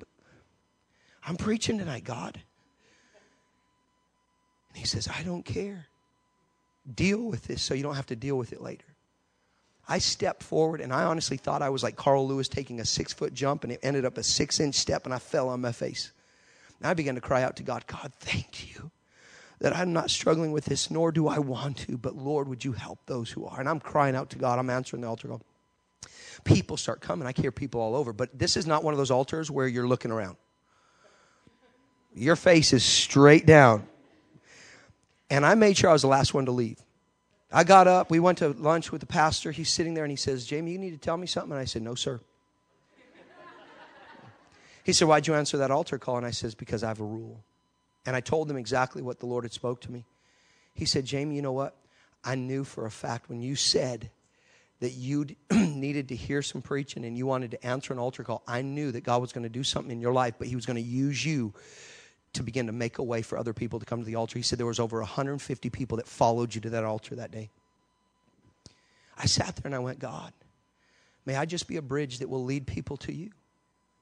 [1.24, 2.40] I'm preaching tonight, God.
[4.70, 5.86] And he says, I don't care.
[6.94, 8.86] Deal with this so you don't have to deal with it later.
[9.86, 13.12] I stepped forward and I honestly thought I was like Carl Lewis taking a six
[13.12, 15.72] foot jump and it ended up a six inch step and I fell on my
[15.72, 16.12] face.
[16.78, 18.90] And I began to cry out to God, God, thank you
[19.60, 22.72] that I'm not struggling with this, nor do I want to, but Lord, would you
[22.72, 23.58] help those who are?
[23.58, 24.58] And I'm crying out to God.
[24.58, 25.42] I'm answering the altar call.
[26.44, 27.26] People start coming.
[27.26, 29.88] I hear people all over, but this is not one of those altars where you're
[29.88, 30.36] looking around.
[32.14, 33.86] Your face is straight down.
[35.30, 36.78] And I made sure I was the last one to leave.
[37.50, 38.10] I got up.
[38.10, 39.52] We went to lunch with the pastor.
[39.52, 41.52] He's sitting there and he says, Jamie, you need to tell me something.
[41.52, 42.20] And I said, No, sir.
[44.84, 46.16] He said, Why'd you answer that altar call?
[46.16, 47.42] And I says, Because I have a rule.
[48.08, 50.06] And I told them exactly what the Lord had spoke to me.
[50.72, 51.76] He said, Jamie, you know what?
[52.24, 54.08] I knew for a fact when you said
[54.80, 58.42] that you needed to hear some preaching and you wanted to answer an altar call,
[58.48, 60.64] I knew that God was going to do something in your life, but He was
[60.64, 61.52] going to use you
[62.32, 64.38] to begin to make a way for other people to come to the altar.
[64.38, 67.50] He said there was over 150 people that followed you to that altar that day.
[69.18, 70.32] I sat there and I went, God,
[71.26, 73.32] may I just be a bridge that will lead people to you.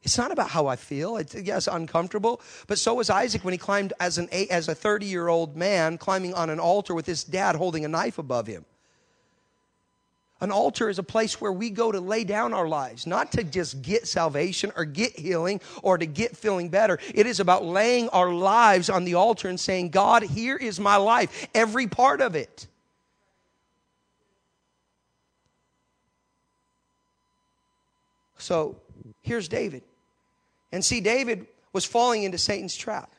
[0.07, 1.16] It's not about how I feel.
[1.16, 5.05] It's yes, uncomfortable, but so was Isaac when he climbed as an as a 30
[5.05, 8.64] year old man climbing on an altar with his dad holding a knife above him.
[10.40, 13.42] An altar is a place where we go to lay down our lives, not to
[13.42, 17.01] just get salvation or get healing or to get feeling better.
[17.12, 20.95] It is about laying our lives on the altar and saying, God, here is my
[20.95, 22.69] life, every part of it.
[28.38, 28.77] So
[29.23, 29.83] here's David.
[30.72, 33.12] And see, David was falling into Satan's trap.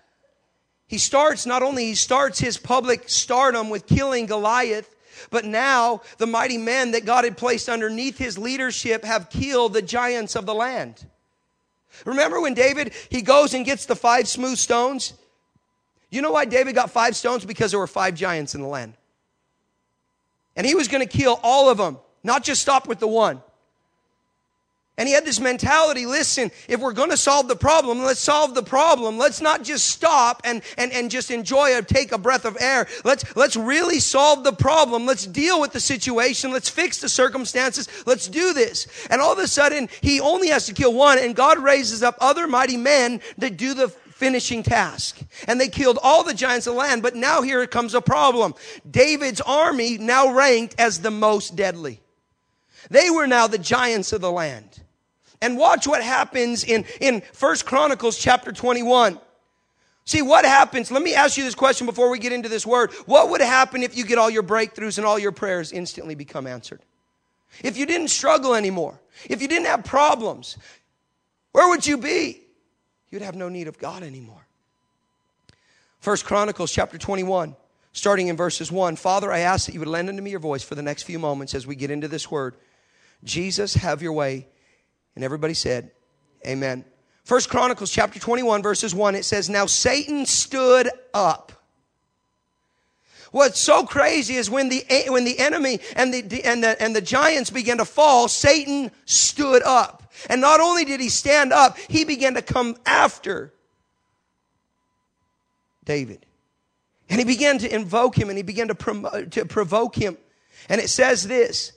[0.87, 4.95] He starts, not only he starts his public stardom with killing Goliath,
[5.29, 9.81] but now the mighty men that God had placed underneath his leadership have killed the
[9.81, 11.05] giants of the land.
[12.05, 15.13] Remember when David, he goes and gets the five smooth stones?
[16.09, 17.43] You know why David got five stones?
[17.43, 18.93] Because there were five giants in the land.
[20.55, 23.41] And he was going to kill all of them, not just stop with the one.
[24.99, 28.55] And he had this mentality, listen, if we're going to solve the problem, let's solve
[28.55, 29.19] the problem.
[29.19, 32.87] Let's not just stop and, and, and just enjoy a take a breath of air.
[33.03, 35.05] Let's, let's really solve the problem.
[35.05, 36.51] Let's deal with the situation.
[36.51, 37.87] Let's fix the circumstances.
[38.07, 38.87] Let's do this.
[39.11, 42.17] And all of a sudden, he only has to kill one and God raises up
[42.19, 45.19] other mighty men that do the finishing task.
[45.47, 47.03] And they killed all the giants of the land.
[47.03, 48.55] But now here comes a problem.
[48.89, 52.01] David's army now ranked as the most deadly.
[52.89, 54.81] They were now the giants of the land.
[55.41, 59.19] And watch what happens in, in First Chronicles chapter 21.
[60.05, 60.89] See what happens.
[60.89, 62.91] Let me ask you this question before we get into this word.
[63.05, 66.47] What would happen if you get all your breakthroughs and all your prayers instantly become
[66.47, 66.81] answered?
[67.61, 70.57] If you didn't struggle anymore, if you didn't have problems,
[71.51, 72.41] where would you be?
[73.09, 74.47] You'd have no need of God anymore.
[75.99, 77.55] First Chronicles chapter 21,
[77.91, 78.95] starting in verses 1.
[78.95, 81.19] Father, I ask that you would lend unto me your voice for the next few
[81.19, 82.55] moments as we get into this word.
[83.23, 84.47] Jesus, have your way
[85.17, 85.89] and everybody said,
[86.45, 86.85] Amen.
[87.23, 91.51] First Chronicles chapter 21, verses 1, it says, Now Satan stood up.
[93.31, 97.01] What's so crazy is when the, when the enemy and the, and, the, and the
[97.01, 100.13] giants began to fall, Satan stood up.
[100.29, 103.51] And not only did he stand up, he began to come after
[105.83, 106.27] David.
[107.09, 110.15] And he began to invoke him and he began to, to provoke him.
[110.69, 111.73] And it says this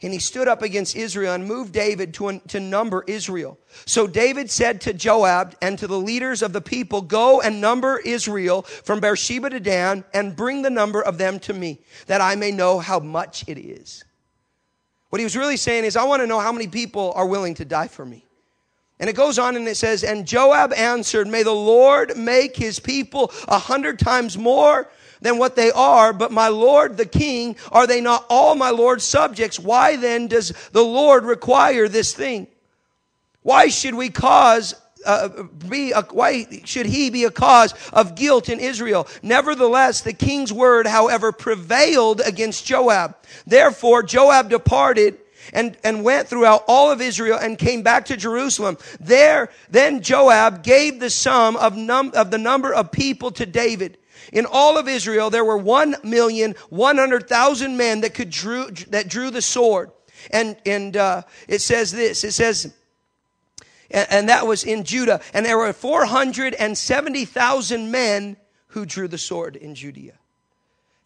[0.00, 3.58] and he stood up against Israel and moved David to, to number Israel.
[3.84, 7.98] So David said to Joab and to the leaders of the people, Go and number
[7.98, 12.36] Israel from Beersheba to Dan and bring the number of them to me, that I
[12.36, 14.04] may know how much it is.
[15.10, 17.54] What he was really saying is, I want to know how many people are willing
[17.54, 18.24] to die for me.
[19.00, 22.80] And it goes on and it says, And Joab answered, May the Lord make his
[22.80, 27.86] people a hundred times more than what they are, but my Lord the King, are
[27.86, 29.58] they not all my Lord's subjects?
[29.58, 32.46] Why then does the Lord require this thing?
[33.42, 34.74] Why should we cause
[35.06, 39.06] uh, be a, why should he be a cause of guilt in Israel?
[39.22, 43.16] Nevertheless, the king's word, however, prevailed against Joab.
[43.46, 45.18] Therefore, Joab departed
[45.52, 48.76] and, and went throughout all of Israel and came back to Jerusalem.
[49.00, 53.98] There, then Joab gave the sum of, num, of the number of people to David
[54.32, 58.70] in all of Israel, there were one million one hundred thousand men that could drew
[58.88, 59.90] that drew the sword.
[60.30, 62.24] And and uh, it says this.
[62.24, 62.74] It says.
[63.90, 65.22] And, and that was in Judah.
[65.32, 68.36] And there were 470,000 men
[68.68, 70.12] who drew the sword in Judea.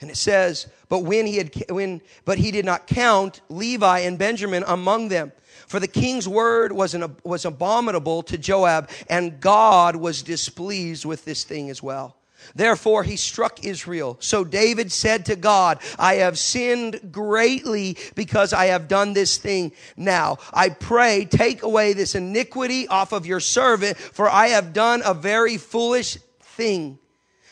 [0.00, 4.18] And it says, but when he had, when, but he did not count Levi and
[4.18, 5.30] Benjamin among them.
[5.68, 11.24] For the king's word was, an, was abominable to Joab, and God was displeased with
[11.24, 12.16] this thing as well.
[12.55, 14.16] Therefore he struck Israel.
[14.20, 19.72] So David said to God, I have sinned greatly because I have done this thing.
[19.96, 25.02] Now I pray, take away this iniquity off of your servant, for I have done
[25.05, 26.98] a very foolish thing.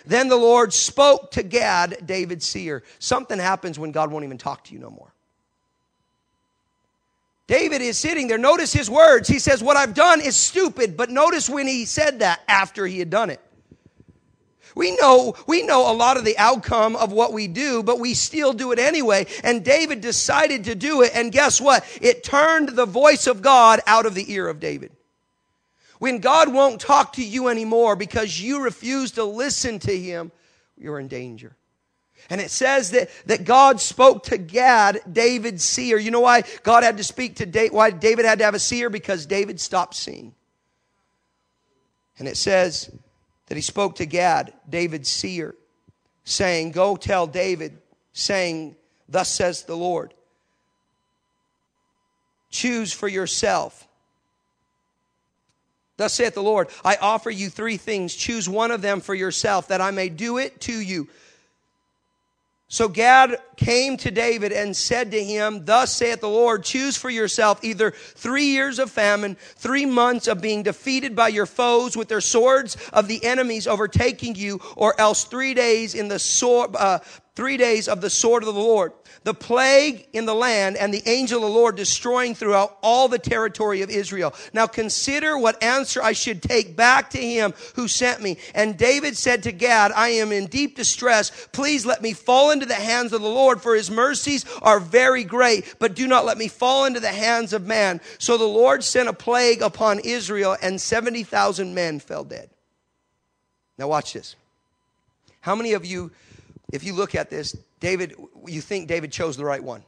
[0.06, 2.82] Then the Lord spoke to Gad, David's seer.
[2.98, 5.12] Something happens when God won't even talk to you no more.
[7.46, 8.38] David is sitting there.
[8.38, 9.28] Notice his words.
[9.28, 10.96] He says, What I've done is stupid.
[10.96, 13.40] But notice when he said that after he had done it.
[14.74, 18.14] We know, we know a lot of the outcome of what we do, but we
[18.14, 19.26] still do it anyway.
[19.42, 21.12] And David decided to do it.
[21.14, 21.84] And guess what?
[22.00, 24.92] It turned the voice of God out of the ear of David.
[25.98, 30.32] When God won't talk to you anymore because you refuse to listen to him,
[30.78, 31.56] you're in danger.
[32.28, 35.98] And it says that, that God spoke to Gad, David's seer.
[35.98, 38.58] You know why God had to speak to David, why David had to have a
[38.58, 38.88] seer?
[38.88, 40.34] Because David stopped seeing.
[42.18, 42.90] And it says
[43.50, 45.56] that he spoke to Gad, David's seer,
[46.22, 47.78] saying, Go tell David,
[48.12, 48.76] saying,
[49.08, 50.14] Thus says the Lord,
[52.48, 53.88] choose for yourself.
[55.96, 58.14] Thus saith the Lord, I offer you three things.
[58.14, 61.08] Choose one of them for yourself, that I may do it to you.
[62.72, 67.10] So Gad came to David and said to him, Thus saith the Lord, choose for
[67.10, 72.06] yourself either three years of famine, three months of being defeated by your foes with
[72.06, 77.00] their swords of the enemies overtaking you, or else three days in the sword, uh,
[77.40, 78.92] three days of the sword of the Lord,
[79.24, 83.18] the plague in the land, and the angel of the Lord destroying throughout all the
[83.18, 84.34] territory of Israel.
[84.52, 88.36] Now consider what answer I should take back to him who sent me.
[88.54, 91.48] And David said to Gad, I am in deep distress.
[91.52, 95.24] Please let me fall into the hands of the Lord, for his mercies are very
[95.24, 98.02] great, but do not let me fall into the hands of man.
[98.18, 102.50] So the Lord sent a plague upon Israel, and 70,000 men fell dead.
[103.78, 104.36] Now watch this.
[105.40, 106.10] How many of you,
[106.72, 108.14] if you look at this, David,
[108.46, 109.84] you think David chose the right one?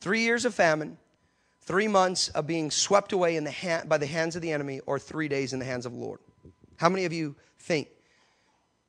[0.00, 0.98] Three years of famine,
[1.60, 4.80] three months of being swept away in the hand, by the hands of the enemy,
[4.86, 6.18] or three days in the hands of the Lord?
[6.76, 7.88] How many of you think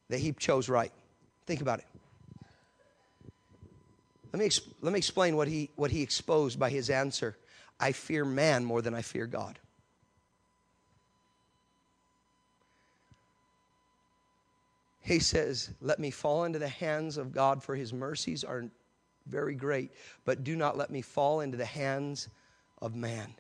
[0.10, 0.92] that he chose right?
[1.46, 1.86] Think about it.
[4.32, 4.50] Let me,
[4.82, 7.38] let me explain what he, what he exposed by his answer.
[7.80, 9.60] I fear man more than I fear God.
[15.14, 18.66] He says, Let me fall into the hands of God, for his mercies are
[19.28, 19.92] very great,
[20.26, 22.30] but do not let me fall into the hands
[22.82, 23.32] of man.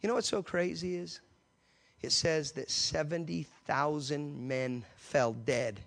[0.00, 1.20] You know what's so crazy is?
[2.00, 5.80] It says that 70,000 men fell dead.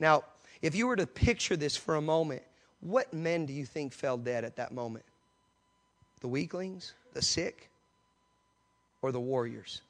[0.00, 0.24] Now,
[0.62, 2.42] if you were to picture this for a moment,
[2.80, 5.04] what men do you think fell dead at that moment?
[6.20, 7.68] The weaklings, the sick,
[9.02, 9.82] or the warriors?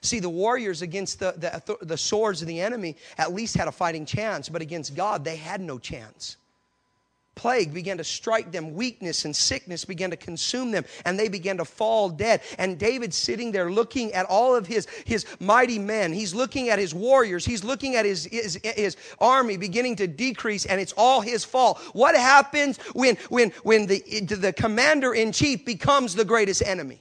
[0.00, 3.72] See, the warriors against the, the, the, swords of the enemy at least had a
[3.72, 6.36] fighting chance, but against God, they had no chance.
[7.34, 11.56] Plague began to strike them, weakness and sickness began to consume them, and they began
[11.58, 12.42] to fall dead.
[12.58, 16.80] And David sitting there looking at all of his, his mighty men, he's looking at
[16.80, 21.20] his warriors, he's looking at his, his, his army beginning to decrease, and it's all
[21.20, 21.78] his fault.
[21.92, 27.00] What happens when, when, when the, the commander in chief becomes the greatest enemy?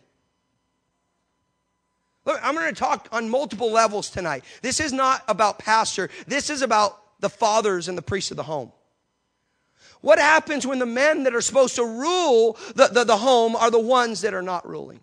[2.28, 4.44] I'm going to talk on multiple levels tonight.
[4.62, 6.10] This is not about pastor.
[6.28, 8.72] This is about the fathers and the priests of the home.
[10.02, 13.72] What happens when the men that are supposed to rule the, the, the home are
[13.72, 15.00] the ones that are not ruling?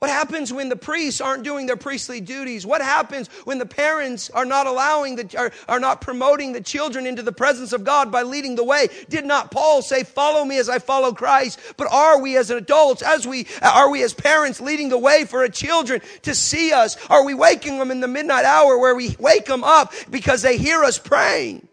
[0.00, 2.64] What happens when the priests aren't doing their priestly duties?
[2.64, 7.06] What happens when the parents are not allowing the, are, are not promoting the children
[7.06, 8.88] into the presence of God by leading the way?
[9.10, 11.60] Did not Paul say, follow me as I follow Christ?
[11.76, 15.40] But are we as adults, as we, are we as parents leading the way for
[15.40, 16.96] our children to see us?
[17.10, 20.56] Are we waking them in the midnight hour where we wake them up because they
[20.56, 21.68] hear us praying?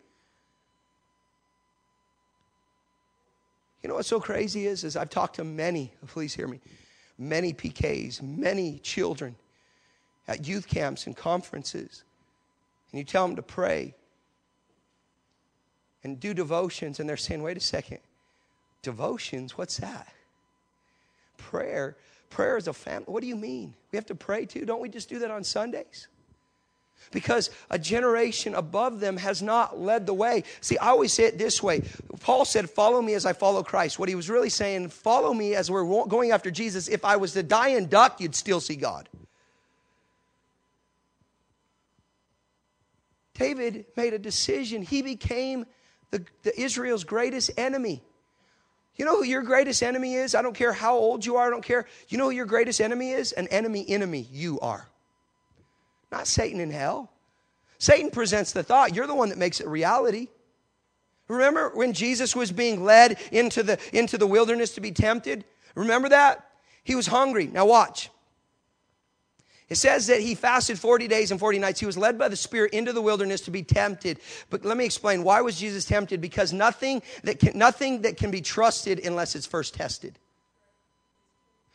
[3.81, 6.59] You know what's so crazy is, is I've talked to many, please hear me,
[7.17, 9.35] many PKs, many children
[10.27, 12.03] at youth camps and conferences.
[12.91, 13.95] And you tell them to pray
[16.03, 17.99] and do devotions, and they're saying, wait a second,
[18.81, 19.57] devotions?
[19.57, 20.07] What's that?
[21.37, 21.97] Prayer.
[22.29, 23.05] Prayer is a family.
[23.07, 23.73] What do you mean?
[23.91, 24.65] We have to pray too.
[24.65, 26.07] Don't we just do that on Sundays?
[27.11, 30.43] Because a generation above them has not led the way.
[30.61, 31.83] See, I always say it this way
[32.19, 33.99] Paul said, Follow me as I follow Christ.
[33.99, 36.87] What he was really saying, Follow me as we're going after Jesus.
[36.87, 39.09] If I was to die and duck, you'd still see God.
[43.33, 44.81] David made a decision.
[44.81, 45.65] He became
[46.09, 48.01] the, the Israel's greatest enemy.
[48.95, 50.33] You know who your greatest enemy is?
[50.33, 51.85] I don't care how old you are, I don't care.
[52.09, 53.31] You know who your greatest enemy is?
[53.31, 54.27] An enemy enemy.
[54.31, 54.89] You are
[56.11, 57.11] not Satan in hell.
[57.79, 60.29] Satan presents the thought, you're the one that makes it reality.
[61.27, 65.43] Remember when Jesus was being led into the, into the wilderness to be tempted?
[65.75, 66.47] Remember that?
[66.83, 67.47] He was hungry.
[67.47, 68.09] Now, watch.
[69.69, 71.81] It says that he fasted 40 days and 40 nights.
[71.81, 74.19] He was led by the Spirit into the wilderness to be tempted.
[74.49, 76.21] But let me explain why was Jesus tempted?
[76.21, 80.17] Because nothing that can, nothing that can be trusted unless it's first tested.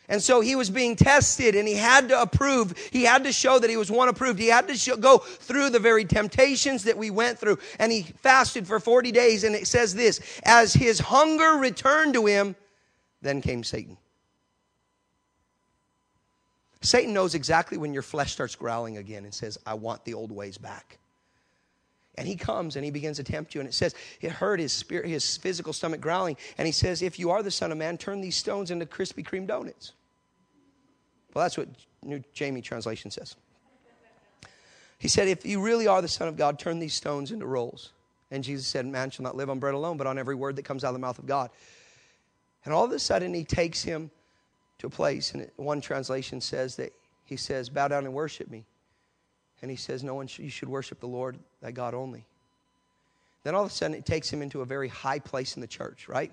[0.09, 2.77] And so he was being tested and he had to approve.
[2.91, 4.39] He had to show that he was one approved.
[4.39, 7.59] He had to show, go through the very temptations that we went through.
[7.79, 9.45] And he fasted for 40 days.
[9.45, 12.57] And it says this As his hunger returned to him,
[13.23, 13.97] then came Satan.
[16.81, 20.33] Satan knows exactly when your flesh starts growling again and says, I want the old
[20.33, 20.99] ways back.
[22.17, 23.61] And he comes and he begins to tempt you.
[23.61, 26.37] And it says, it hurt his spirit, his physical stomach growling.
[26.59, 29.25] And he says, If you are the Son of Man, turn these stones into Krispy
[29.25, 29.93] Kreme donuts.
[31.33, 31.69] Well, that's what
[32.03, 33.37] New Jamie translation says.
[34.99, 37.93] He said, If you really are the Son of God, turn these stones into rolls.
[38.31, 40.65] And Jesus said, Man shall not live on bread alone, but on every word that
[40.65, 41.51] comes out of the mouth of God.
[42.65, 44.11] And all of a sudden, he takes him
[44.79, 46.93] to a place, and one translation says that
[47.25, 48.65] he says, Bow down and worship me.
[49.61, 52.27] And he says, No one, sh- you should worship the Lord, thy God only.
[53.45, 55.67] Then all of a sudden, it takes him into a very high place in the
[55.67, 56.33] church, right?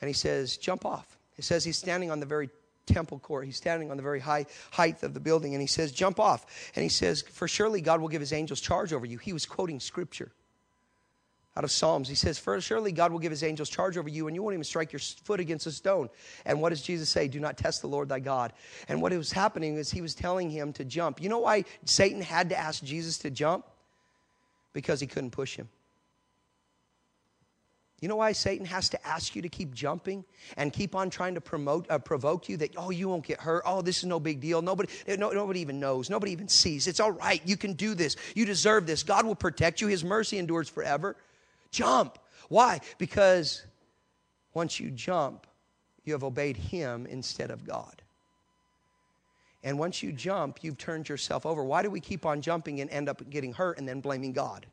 [0.00, 1.18] And he says, Jump off.
[1.36, 2.48] It says he's standing on the very
[2.86, 3.44] temple court.
[3.44, 6.70] He's standing on the very high height of the building and he says, Jump off.
[6.74, 9.18] And he says, For surely God will give his angels charge over you.
[9.18, 10.30] He was quoting scripture
[11.56, 12.08] out of Psalms.
[12.08, 14.54] He says, For surely God will give his angels charge over you, and you won't
[14.54, 16.10] even strike your foot against a stone.
[16.44, 17.28] And what does Jesus say?
[17.28, 18.52] Do not test the Lord thy God.
[18.88, 21.22] And what was happening is he was telling him to jump.
[21.22, 23.64] You know why Satan had to ask Jesus to jump?
[24.72, 25.68] Because he couldn't push him.
[28.02, 30.22] You know why Satan has to ask you to keep jumping
[30.58, 33.62] and keep on trying to promote, uh, provoke you that, oh, you won't get hurt.
[33.64, 34.60] Oh, this is no big deal.
[34.60, 36.10] Nobody, no, nobody even knows.
[36.10, 36.86] Nobody even sees.
[36.86, 37.40] It's all right.
[37.46, 38.16] You can do this.
[38.34, 39.02] You deserve this.
[39.02, 39.86] God will protect you.
[39.86, 41.16] His mercy endures forever.
[41.70, 42.18] Jump.
[42.48, 42.80] Why?
[42.98, 43.64] Because
[44.54, 45.46] once you jump,
[46.04, 48.02] you have obeyed Him instead of God.
[49.64, 51.64] And once you jump, you've turned yourself over.
[51.64, 54.66] Why do we keep on jumping and end up getting hurt and then blaming God?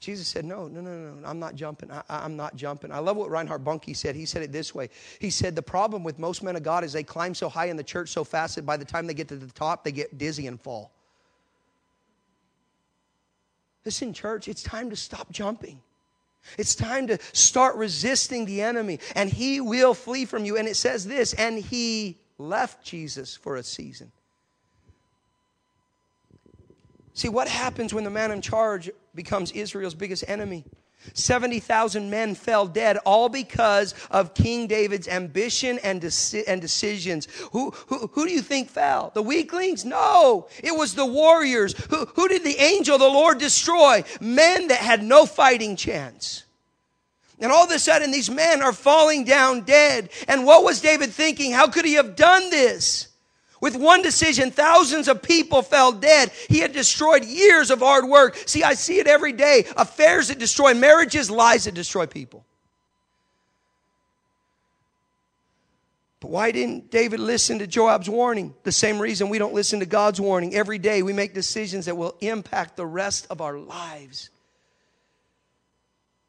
[0.00, 1.90] Jesus said, No, no, no, no, I'm not jumping.
[1.92, 2.90] I, am not jumping.
[2.90, 4.16] I love what Reinhard Bonnke said.
[4.16, 4.88] He said it this way
[5.20, 7.76] He said, The problem with most men of God is they climb so high in
[7.76, 10.18] the church so fast that by the time they get to the top, they get
[10.18, 10.92] dizzy and fall.
[13.84, 15.80] Listen, church, it's time to stop jumping.
[16.58, 20.56] It's time to start resisting the enemy, and he will flee from you.
[20.56, 24.10] And it says this, and he left Jesus for a season.
[27.14, 30.64] See, what happens when the man in charge becomes Israel's biggest enemy?
[31.14, 37.28] 70,000 men fell dead, all because of King David's ambition and, deci- and decisions.
[37.52, 39.10] Who, who, who do you think fell?
[39.14, 39.84] The weaklings?
[39.84, 41.74] No, it was the warriors.
[41.90, 44.04] Who, who did the angel, the Lord, destroy?
[44.20, 46.44] Men that had no fighting chance.
[47.38, 50.10] And all of a sudden, these men are falling down dead.
[50.28, 51.50] And what was David thinking?
[51.50, 53.08] How could he have done this?
[53.62, 56.32] With one decision, thousands of people fell dead.
[56.48, 58.36] He had destroyed years of hard work.
[58.44, 59.64] See, I see it every day.
[59.76, 62.44] Affairs that destroy marriages, lies that destroy people.
[66.18, 68.52] But why didn't David listen to Joab's warning?
[68.64, 70.56] The same reason we don't listen to God's warning.
[70.56, 74.30] Every day we make decisions that will impact the rest of our lives.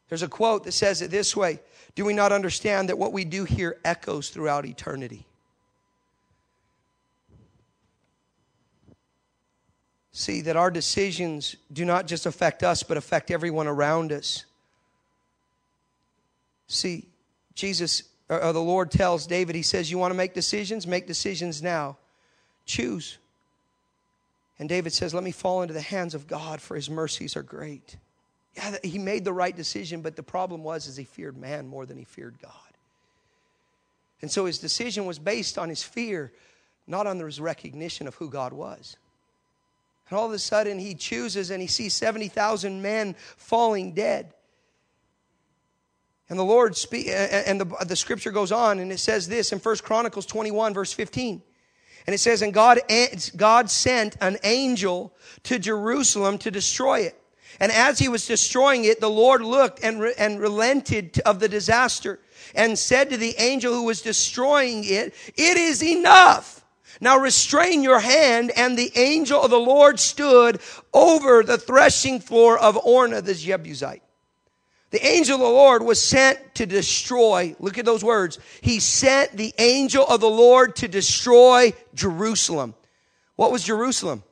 [0.09, 1.61] There's a quote that says it this way
[1.95, 5.25] Do we not understand that what we do here echoes throughout eternity?
[10.13, 14.45] See that our decisions do not just affect us, but affect everyone around us.
[16.67, 17.07] See,
[17.55, 20.87] Jesus, or, the Lord tells David, He says, You want to make decisions?
[20.87, 21.97] Make decisions now.
[22.65, 23.17] Choose.
[24.59, 27.43] And David says, Let me fall into the hands of God, for His mercies are
[27.43, 27.97] great.
[28.55, 31.85] Yeah, he made the right decision, but the problem was is he feared man more
[31.85, 32.51] than he feared God.
[34.21, 36.31] And so his decision was based on his fear,
[36.85, 38.95] not on his recognition of who God was.
[40.13, 44.31] And all of a sudden, he chooses and he sees 70,000 men falling dead.
[46.29, 49.57] And the Lord speak, and the, the scripture goes on, and it says this in
[49.57, 51.41] First Chronicles 21, verse 15.
[52.05, 52.81] And it says, And God,
[53.35, 57.19] God sent an angel to Jerusalem to destroy it.
[57.59, 61.49] And as he was destroying it, the Lord looked and, re- and relented of the
[61.49, 62.19] disaster
[62.53, 66.62] and said to the angel who was destroying it, It is enough.
[67.03, 68.51] Now restrain your hand.
[68.55, 70.61] And the angel of the Lord stood
[70.93, 74.01] over the threshing floor of Orna, the Jebusite.
[74.91, 78.39] The angel of the Lord was sent to destroy, look at those words.
[78.61, 82.75] He sent the angel of the Lord to destroy Jerusalem.
[83.35, 84.23] What was Jerusalem?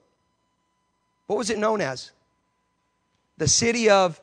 [1.28, 2.12] What was it known as?
[3.38, 4.22] The city of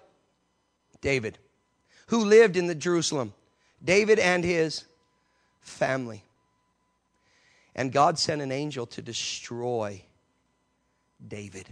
[1.01, 1.39] David.
[2.07, 3.35] Who lived in the Jerusalem?
[3.85, 4.85] David and his
[5.61, 6.23] family.
[7.79, 10.03] And God sent an angel to destroy
[11.25, 11.69] David.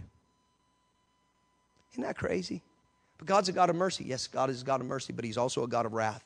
[1.91, 2.63] Isn't that crazy?
[3.17, 4.05] But God's a God of mercy.
[4.05, 6.23] Yes, God is a God of mercy, but He's also a God of wrath.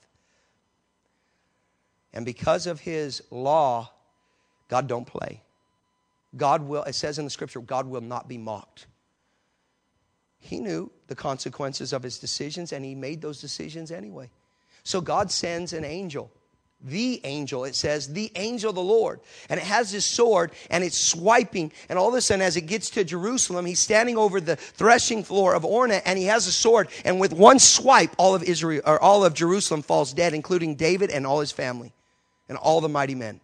[2.13, 3.89] And because of His law,
[4.69, 5.41] God don't play.
[6.37, 8.85] God will, it says in the scripture, God will not be mocked.
[10.37, 14.29] He knew the consequences of his decisions and he made those decisions anyway.
[14.83, 16.31] So God sends an angel
[16.83, 19.19] the angel, it says, the angel of the Lord.
[19.49, 21.71] And it has his sword and it's swiping.
[21.89, 25.23] And all of a sudden, as it gets to Jerusalem, he's standing over the threshing
[25.23, 26.89] floor of Ornan and he has a sword.
[27.05, 31.11] And with one swipe, all of Israel or all of Jerusalem falls dead, including David
[31.11, 31.91] and all his family
[32.49, 33.39] and all the mighty men.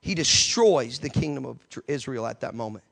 [0.00, 2.84] He destroys the kingdom of Israel at that moment.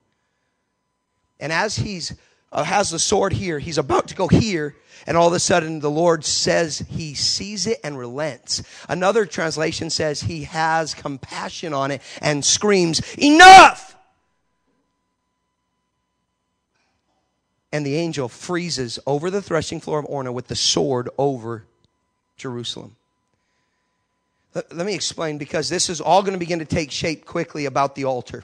[1.41, 2.13] And as he's
[2.53, 3.59] uh, has the sword here.
[3.59, 4.77] He's about to go here.
[5.07, 8.63] And all of a sudden, the Lord says he sees it and relents.
[8.89, 13.97] Another translation says he has compassion on it and screams, Enough!
[17.73, 21.65] And the angel freezes over the threshing floor of Orna with the sword over
[22.37, 22.97] Jerusalem.
[24.55, 27.67] Let, let me explain because this is all going to begin to take shape quickly
[27.67, 28.43] about the altar.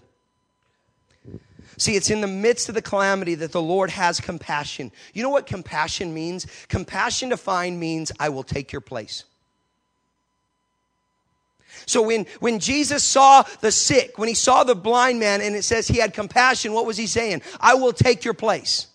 [1.79, 4.91] See, it's in the midst of the calamity that the Lord has compassion.
[5.13, 6.47] You know what compassion means?
[6.69, 9.25] Compassion defined means I will take your place.
[11.85, 15.63] So when, when Jesus saw the sick, when he saw the blind man, and it
[15.63, 17.43] says he had compassion, what was he saying?
[17.61, 18.87] I will take your place.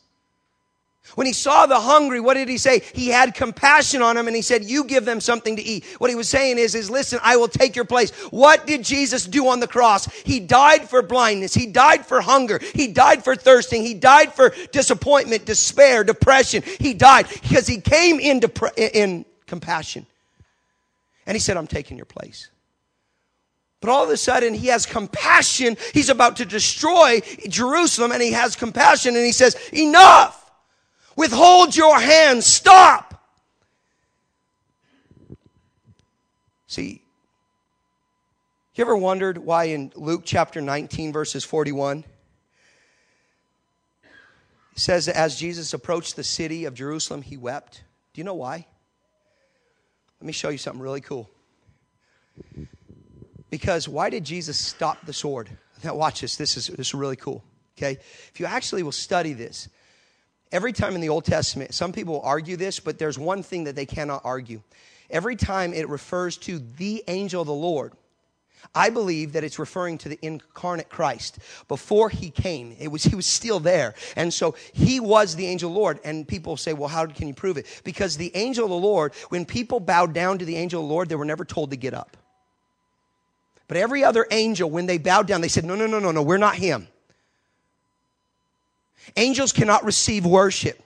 [1.15, 2.79] When he saw the hungry, what did he say?
[2.93, 5.85] He had compassion on them and he said, you give them something to eat.
[5.97, 8.11] What he was saying is, is listen, I will take your place.
[8.31, 10.05] What did Jesus do on the cross?
[10.23, 11.53] He died for blindness.
[11.53, 12.59] He died for hunger.
[12.73, 13.83] He died for thirsting.
[13.83, 16.63] He died for disappointment, despair, depression.
[16.79, 20.05] He died because he came in, depre- in compassion.
[21.25, 22.49] And he said, I'm taking your place.
[23.81, 25.75] But all of a sudden, he has compassion.
[25.93, 30.40] He's about to destroy Jerusalem and he has compassion and he says, enough.
[31.15, 32.43] Withhold your hand.
[32.43, 33.07] Stop.
[36.67, 37.01] See,
[38.81, 42.03] you ever wondered why in Luke chapter 19, verses 41,
[43.99, 47.83] it says that as Jesus approached the city of Jerusalem, he wept?
[48.13, 48.65] Do you know why?
[50.19, 51.29] Let me show you something really cool.
[53.51, 55.47] Because why did Jesus stop the sword?
[55.83, 56.37] Now, watch this.
[56.37, 57.43] This is, this is really cool.
[57.77, 57.99] Okay?
[58.33, 59.69] If you actually will study this,
[60.51, 63.75] every time in the Old Testament, some people argue this, but there's one thing that
[63.75, 64.61] they cannot argue.
[65.09, 67.93] Every time it refers to the angel of the Lord,
[68.73, 71.39] I believe that it's referring to the incarnate Christ.
[71.67, 73.95] Before he came, it was, he was still there.
[74.15, 75.99] And so he was the angel the Lord.
[76.03, 77.65] And people say, well, how can you prove it?
[77.83, 80.93] Because the angel of the Lord, when people bowed down to the angel of the
[80.93, 82.15] Lord, they were never told to get up.
[83.67, 86.21] But every other angel, when they bowed down, they said, no, no, no, no, no,
[86.21, 86.87] we're not him.
[89.15, 90.81] Angels cannot receive worship.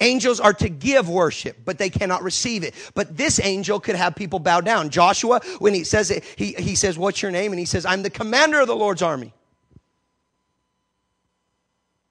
[0.00, 2.74] Angels are to give worship, but they cannot receive it.
[2.94, 4.90] But this angel could have people bow down.
[4.90, 7.52] Joshua, when he says it, he, he says, What's your name?
[7.52, 9.32] And he says, I'm the commander of the Lord's army.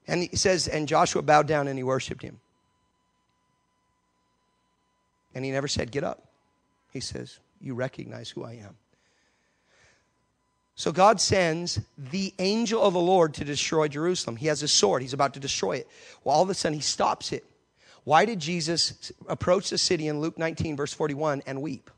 [0.07, 2.39] And he says, And Joshua bowed down and he worshiped him.
[5.35, 6.23] And he never said, Get up.
[6.91, 8.77] He says, You recognize who I am.
[10.76, 14.36] So God sends the angel of the Lord to destroy Jerusalem.
[14.36, 15.01] He has a sword.
[15.01, 15.88] He's about to destroy it.
[16.24, 17.45] Well, all of a sudden, he stops it.
[18.03, 21.91] Why did Jesus approach the city in Luke 19, verse 41, and weep?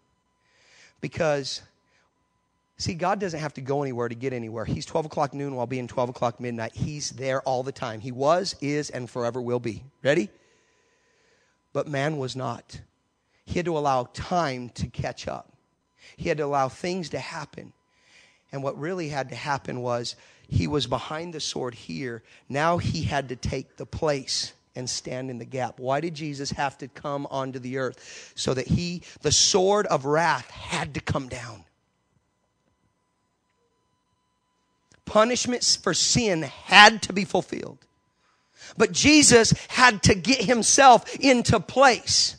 [1.00, 1.62] Because,
[2.78, 4.66] see, God doesn't have to go anywhere to get anywhere.
[4.66, 6.74] He's 12 o'clock noon while being 12 o'clock midnight.
[6.76, 8.02] He's there all the time.
[8.02, 9.84] He was, is, and forever will be.
[10.04, 10.30] Ready?
[11.72, 12.82] But man was not.
[13.46, 15.54] He had to allow time to catch up,
[16.18, 17.72] he had to allow things to happen.
[18.54, 20.16] And what really had to happen was
[20.48, 22.22] he was behind the sword here.
[22.48, 25.80] Now he had to take the place and stand in the gap.
[25.80, 28.32] Why did Jesus have to come onto the earth?
[28.36, 31.64] So that he, the sword of wrath, had to come down.
[35.06, 37.80] Punishments for sin had to be fulfilled.
[38.78, 42.38] But Jesus had to get himself into place.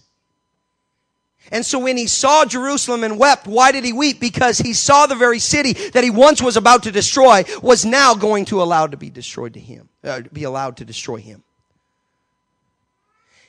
[1.53, 4.19] And so when he saw Jerusalem and wept, why did he weep?
[4.19, 8.15] Because he saw the very city that he once was about to destroy was now
[8.15, 11.43] going to allow to be destroyed to him, uh, be allowed to destroy him.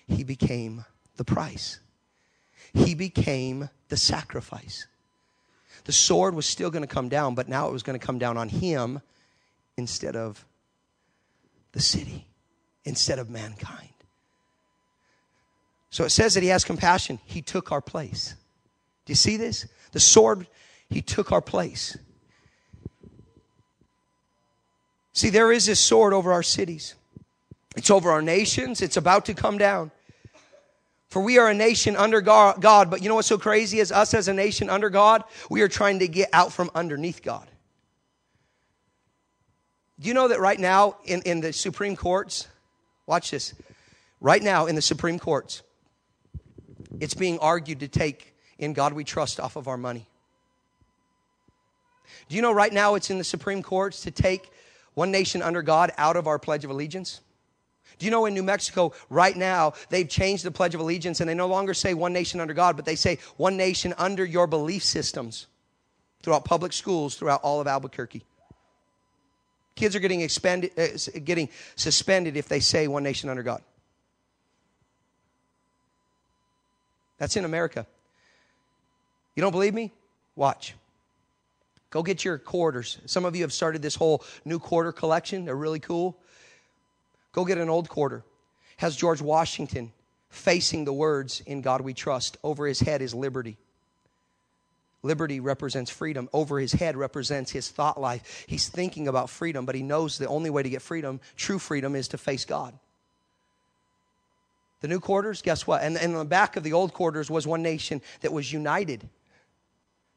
[0.08, 0.86] He became
[1.16, 1.80] the price.
[2.74, 4.88] He became the sacrifice.
[5.86, 8.20] The sword was still going to come down, but now it was going to come
[8.20, 9.02] down on him
[9.78, 10.46] instead of
[11.72, 12.28] the city,
[12.84, 13.95] instead of mankind.
[15.96, 17.22] So it says that he has compassion.
[17.24, 18.36] He took our place.
[19.06, 19.66] Do you see this?
[19.94, 20.46] The sword,
[20.90, 21.98] he took our place.
[25.14, 26.96] See, there is this sword over our cities.
[27.78, 28.82] It's over our nations.
[28.82, 29.90] It's about to come down.
[31.08, 34.14] For we are a nation under God, but you know what's so crazy is us
[34.14, 37.50] as a nation under God, we are trying to get out from underneath God.
[40.02, 42.50] Do you know that right now in, in the Supreme Courts,
[43.08, 43.54] watch this,
[44.20, 45.62] right now in the Supreme Courts,
[47.00, 50.08] it's being argued to take in God we trust off of our money.
[52.30, 54.50] Do you know right now it's in the Supreme Courts to take
[54.94, 57.22] one nation under God out of our Pledge of Allegiance?
[57.98, 61.30] Do you know in New Mexico right now they've changed the Pledge of Allegiance and
[61.30, 64.48] they no longer say one nation under God, but they say one nation under your
[64.48, 65.48] belief systems
[66.22, 68.24] throughout public schools throughout all of Albuquerque.
[69.76, 70.88] Kids are getting, expended, uh,
[71.24, 73.62] getting suspended if they say one nation under God.
[77.18, 77.88] That's in America.
[79.36, 79.92] You don't believe me?
[80.36, 80.76] Watch.
[81.90, 82.98] Go get your quarters.
[83.06, 85.46] Some of you have started this whole new quarter collection.
[85.46, 86.18] They're really cool.
[87.32, 88.24] Go get an old quarter.
[88.78, 89.92] Has George Washington
[90.30, 92.38] facing the words, In God we trust.
[92.44, 93.58] Over his head is liberty.
[95.04, 96.28] Liberty represents freedom.
[96.34, 98.44] Over his head represents his thought life.
[98.48, 101.96] He's thinking about freedom, but he knows the only way to get freedom, true freedom,
[101.96, 102.74] is to face God.
[104.82, 105.82] The new quarters, guess what?
[105.82, 109.10] And, and in the back of the old quarters was one nation that was united.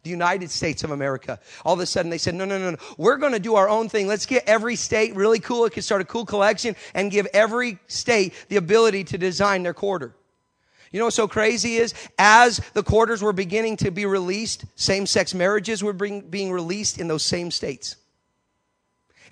[0.03, 1.41] The United States of America.
[1.65, 2.77] All of a sudden they said, no, no, no, no.
[2.97, 4.07] We're going to do our own thing.
[4.07, 5.65] Let's get every state really cool.
[5.65, 9.75] It can start a cool collection and give every state the ability to design their
[9.75, 10.15] quarter.
[10.91, 15.05] You know what's so crazy is as the quarters were beginning to be released, same
[15.05, 17.97] sex marriages were being, being released in those same states.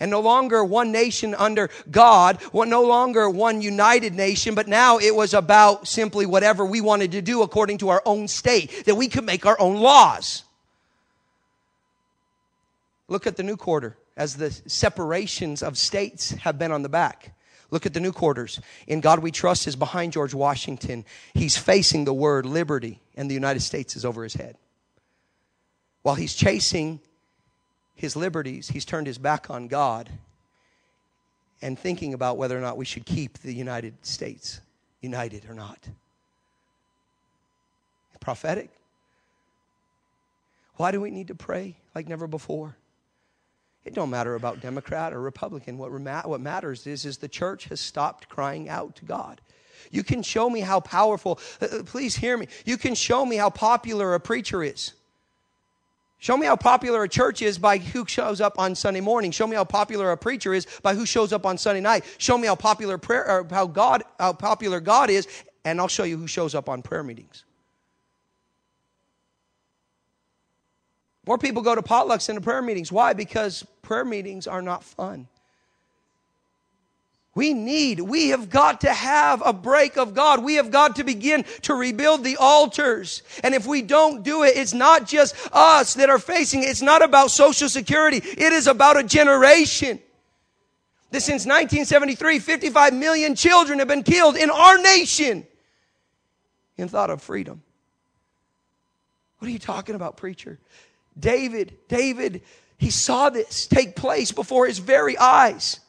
[0.00, 5.14] And no longer one nation under God, no longer one united nation, but now it
[5.14, 9.08] was about simply whatever we wanted to do according to our own state, that we
[9.08, 10.44] could make our own laws.
[13.08, 17.34] Look at the new quarter as the separations of states have been on the back.
[17.70, 18.60] Look at the new quarters.
[18.86, 21.04] In God We Trust is behind George Washington.
[21.34, 24.56] He's facing the word liberty, and the United States is over his head.
[26.02, 27.00] While he's chasing
[27.96, 30.08] his liberties, he's turned his back on God
[31.60, 34.60] and thinking about whether or not we should keep the United States
[35.00, 35.88] united or not.
[38.20, 38.70] Prophetic.
[40.76, 42.76] Why do we need to pray like never before?
[43.84, 45.78] It don't matter about Democrat or Republican.
[45.78, 49.40] What, what matters is, is the church has stopped crying out to God.
[49.92, 52.48] You can show me how powerful, uh, uh, please hear me.
[52.64, 54.94] You can show me how popular a preacher is.
[56.18, 59.30] Show me how popular a church is by who shows up on Sunday morning.
[59.30, 62.04] Show me how popular a preacher is by who shows up on Sunday night.
[62.18, 65.28] Show me how popular prayer or how God how popular God is,
[65.64, 67.44] and I'll show you who shows up on prayer meetings.
[71.26, 72.92] More people go to potlucks than to prayer meetings.
[72.92, 73.12] Why?
[73.12, 75.26] Because prayer meetings are not fun.
[77.36, 80.42] We need, we have got to have a break of God.
[80.42, 83.22] We have got to begin to rebuild the altars.
[83.44, 86.70] And if we don't do it, it's not just us that are facing it.
[86.70, 88.16] It's not about social security.
[88.16, 90.00] It is about a generation.
[91.10, 95.46] That since 1973, 55 million children have been killed in our nation
[96.78, 97.62] in thought of freedom.
[99.40, 100.58] What are you talking about, preacher?
[101.20, 102.40] David, David,
[102.78, 105.80] he saw this take place before his very eyes.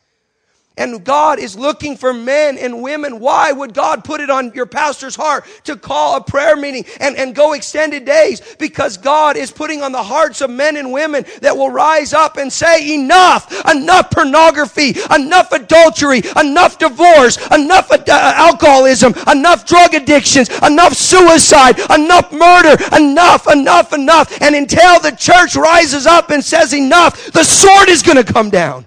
[0.77, 3.19] And God is looking for men and women.
[3.19, 7.15] Why would God put it on your pastor's heart to call a prayer meeting and,
[7.15, 8.41] and go extended days?
[8.59, 12.37] Because God is putting on the hearts of men and women that will rise up
[12.37, 20.49] and say, enough, enough pornography, enough adultery, enough divorce, enough uh, alcoholism, enough drug addictions,
[20.59, 24.41] enough suicide, enough murder, enough, enough, enough.
[24.41, 28.49] And until the church rises up and says enough, the sword is going to come
[28.49, 28.85] down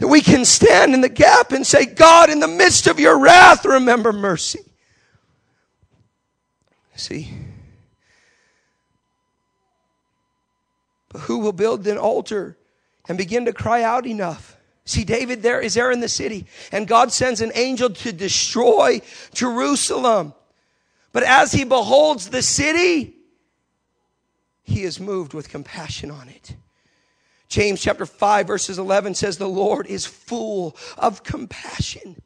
[0.00, 3.18] that we can stand in the gap and say, God, in the midst of your
[3.18, 4.60] wrath, remember mercy.
[6.96, 7.30] See?
[11.10, 12.56] But who will build an altar
[13.08, 14.56] and begin to cry out enough?
[14.86, 19.02] See, David there is there in the city, and God sends an angel to destroy
[19.34, 20.32] Jerusalem.
[21.12, 23.16] But as he beholds the city,
[24.62, 26.54] he is moved with compassion on it.
[27.50, 32.22] James chapter 5 verses 11 says, the Lord is full of compassion.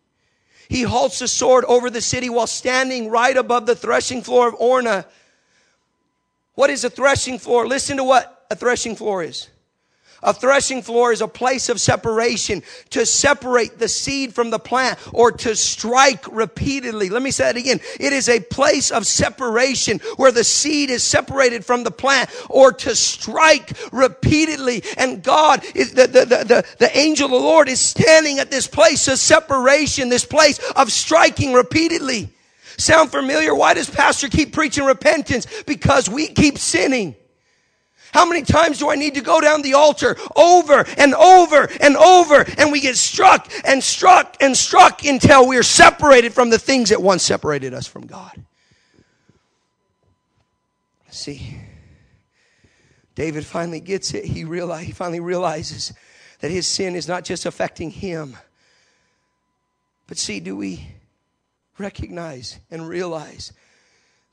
[0.69, 4.55] He halts the sword over the city while standing right above the threshing floor of
[4.59, 5.07] Orna.
[6.55, 7.67] What is a threshing floor?
[7.67, 9.49] Listen to what a threshing floor is.
[10.25, 14.99] A threshing floor is a place of separation to separate the seed from the plant
[15.13, 17.11] or to strike repeatedly.
[17.11, 17.81] Let me say that again.
[18.01, 22.73] It is a place of separation where the seed is separated from the plant or
[22.73, 24.83] to strike repeatedly.
[24.97, 28.51] And God is the, the, the, the, the angel of the Lord is standing at
[28.51, 32.31] this place of separation, this place of striking repeatedly.
[32.79, 33.55] Sound familiar?
[33.55, 35.47] Why does pastor keep preaching repentance?
[35.65, 37.15] Because we keep sinning.
[38.15, 41.97] How many times do I need to go down the altar over and over and
[41.97, 46.91] over and we get struck and struck and struck until we're separated from the things
[46.91, 48.45] that once separated us from God?
[51.11, 51.59] See,
[53.17, 54.25] David finally gets it.
[54.25, 55.93] He, realize, he finally realizes
[56.39, 58.37] that his sin is not just affecting him.
[60.07, 60.87] But see, do we
[61.79, 63.53] recognize and realize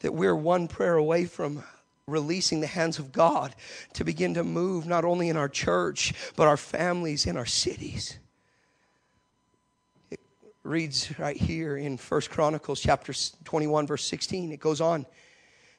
[0.01, 1.63] that we're one prayer away from
[2.12, 3.55] releasing the hands of God
[3.93, 8.20] to begin to move not only in our church, but our families in our cities.
[10.09, 10.20] It
[10.64, 13.14] reads right here in First Chronicles chapter
[13.45, 14.51] 21, verse 16.
[14.51, 15.05] It goes on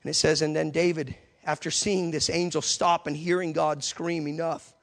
[0.02, 1.14] and it says, And then David,
[1.44, 4.74] after seeing this angel stop and hearing God scream enough,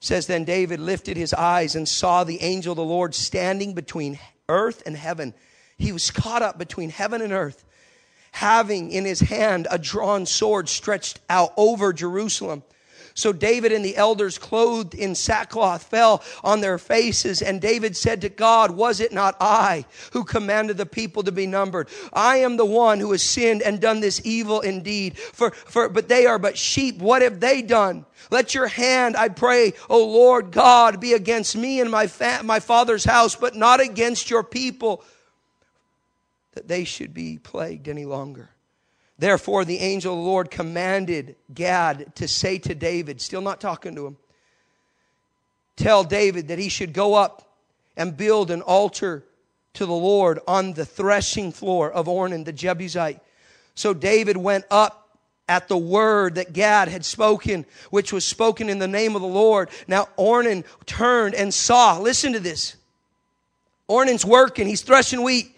[0.00, 4.18] says, Then David lifted his eyes and saw the angel of the Lord standing between
[4.48, 5.34] earth and heaven.
[5.78, 7.64] He was caught up between heaven and earth
[8.34, 12.64] having in his hand a drawn sword stretched out over Jerusalem.
[13.14, 17.42] So David and the elders, clothed in sackcloth, fell on their faces.
[17.42, 21.46] And David said to God, Was it not I who commanded the people to be
[21.46, 21.88] numbered?
[22.12, 25.16] I am the one who has sinned and done this evil indeed.
[25.16, 26.98] For, for, but they are but sheep.
[26.98, 28.04] What have they done?
[28.32, 32.58] Let your hand, I pray, O Lord God, be against me and my, fa- my
[32.58, 35.04] father's house, but not against your people,
[36.54, 38.50] that they should be plagued any longer.
[39.18, 43.94] Therefore, the angel of the Lord commanded Gad to say to David, still not talking
[43.94, 44.16] to him,
[45.76, 47.56] tell David that he should go up
[47.96, 49.24] and build an altar
[49.74, 53.20] to the Lord on the threshing floor of Ornan the Jebusite.
[53.74, 58.78] So David went up at the word that Gad had spoken, which was spoken in
[58.78, 59.68] the name of the Lord.
[59.86, 62.76] Now Ornan turned and saw, listen to this.
[63.88, 65.53] Ornan's working, he's threshing wheat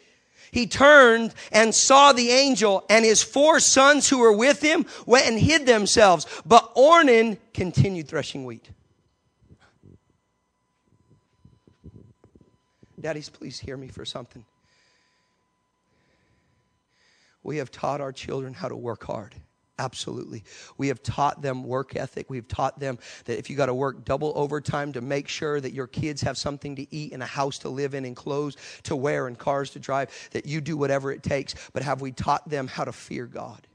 [0.56, 5.26] he turned and saw the angel and his four sons who were with him went
[5.26, 6.26] and hid themselves.
[6.46, 8.70] But Ornan continued threshing wheat.
[12.98, 14.46] Daddies, please hear me for something.
[17.42, 19.34] We have taught our children how to work hard.
[19.78, 20.42] Absolutely.
[20.78, 22.30] We have taught them work ethic.
[22.30, 25.74] We've taught them that if you got to work double overtime to make sure that
[25.74, 28.96] your kids have something to eat and a house to live in and clothes to
[28.96, 31.54] wear and cars to drive, that you do whatever it takes.
[31.74, 33.66] But have we taught them how to fear God?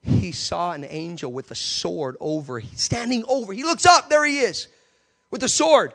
[0.00, 3.52] He saw an angel with a sword over, standing over.
[3.52, 4.68] He looks up, there he is
[5.30, 5.92] with a sword.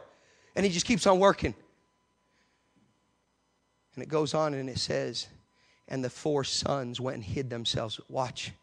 [0.55, 1.55] And he just keeps on working.
[3.95, 5.27] And it goes on and it says,
[5.89, 7.99] and the four sons went and hid themselves.
[8.07, 8.53] Watch.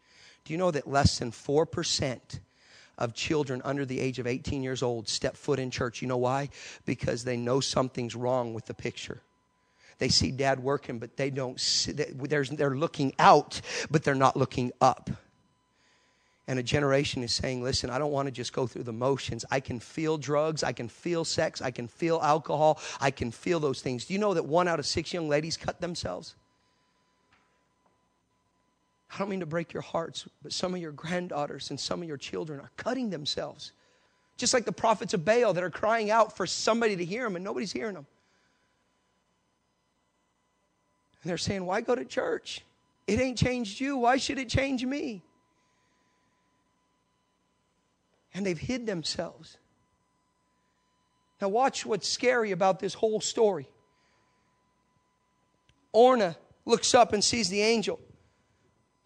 [0.45, 2.39] Do you know that less than 4%
[2.97, 6.01] of children under the age of 18 years old step foot in church?
[6.01, 6.49] You know why?
[6.85, 9.21] Because they know something's wrong with the picture.
[9.99, 13.61] They see dad working, but they don't see, they're looking out,
[13.91, 15.09] but they're not looking up.
[16.47, 19.43] And a generation is saying, listen, I don't want to just go through the motions.
[19.51, 20.63] I can feel drugs.
[20.63, 21.61] I can feel sex.
[21.61, 22.79] I can feel alcohol.
[23.01, 24.05] I can feel those things.
[24.05, 26.35] Do you know that one out of six young ladies cut themselves?
[29.13, 32.07] I don't mean to break your hearts, but some of your granddaughters and some of
[32.07, 33.71] your children are cutting themselves.
[34.35, 37.35] Just like the prophets of Baal that are crying out for somebody to hear them
[37.35, 38.05] and nobody's hearing them.
[41.23, 42.61] And they're saying, Why go to church?
[43.07, 43.97] It ain't changed you.
[43.97, 45.23] Why should it change me?
[48.33, 49.57] And they've hid themselves.
[51.41, 53.67] Now, watch what's scary about this whole story.
[55.93, 56.35] Orna
[56.65, 57.99] looks up and sees the angel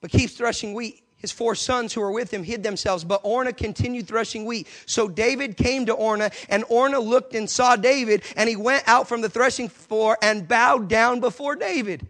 [0.02, 1.04] but keeps threshing wheat.
[1.18, 4.68] His four sons who were with him hid themselves, but Orna continued threshing wheat.
[4.88, 9.08] So David came to Orna, and Orna looked and saw David, and he went out
[9.08, 12.08] from the threshing floor and bowed down before David.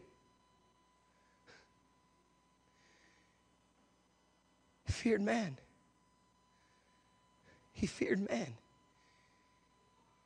[4.86, 5.58] He feared man.
[7.74, 8.54] He feared man.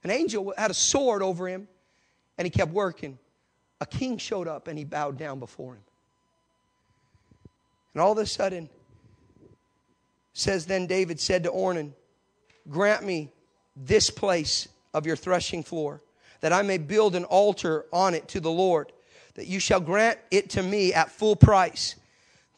[0.04, 1.68] An angel had a sword over him,
[2.38, 3.18] and he kept working.
[3.82, 5.82] A king showed up, and he bowed down before him.
[7.96, 8.70] And all of a sudden,
[10.34, 11.94] says then David said to Ornan,
[12.70, 13.32] Grant me
[13.74, 16.02] this place of your threshing floor,
[16.42, 18.92] that I may build an altar on it to the Lord,
[19.36, 21.96] that you shall grant it to me at full price,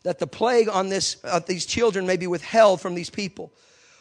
[0.01, 3.53] that the plague on this of these children may be withheld from these people.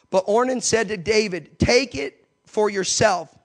[0.09, 3.36] But Ornan said to David, Take it for yourself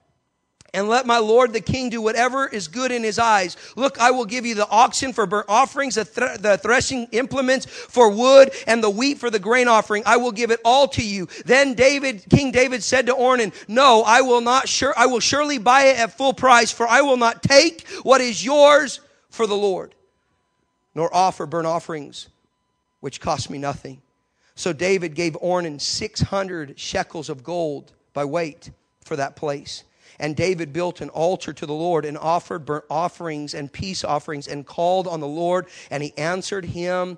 [0.74, 3.57] and let my lord the king do whatever is good in his eyes.
[3.76, 7.65] Look, I will give you the oxen for burnt offerings, the, th- the, threshing implements
[7.65, 10.03] for wood, and the wheat for the grain offering.
[10.05, 11.28] I will give it all to you.
[11.45, 15.57] Then David, King David said to Ornan, No, I will not sure, I will surely
[15.57, 19.55] buy it at full price, for I will not take what is yours for the
[19.55, 19.93] Lord,
[20.95, 22.30] nor offer burnt offerings,
[23.01, 24.01] which cost me nothing.
[24.55, 28.69] So David gave Ornan 600 shekels of gold by weight
[29.03, 29.84] for that place.
[30.22, 34.47] And David built an altar to the Lord and offered burnt offerings and peace offerings
[34.47, 37.17] and called on the Lord, and he answered him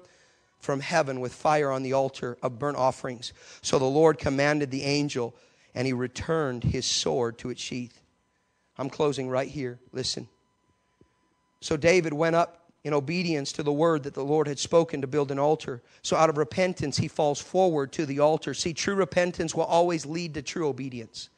[0.59, 3.33] from heaven with fire on the altar of burnt offerings.
[3.61, 5.35] So the Lord commanded the angel,
[5.75, 7.99] and he returned his sword to its sheath.
[8.77, 9.79] I'm closing right here.
[9.91, 10.29] Listen.
[11.59, 15.07] So David went up in obedience to the word that the Lord had spoken to
[15.07, 15.81] build an altar.
[16.03, 18.53] So out of repentance, he falls forward to the altar.
[18.53, 21.29] See, true repentance will always lead to true obedience.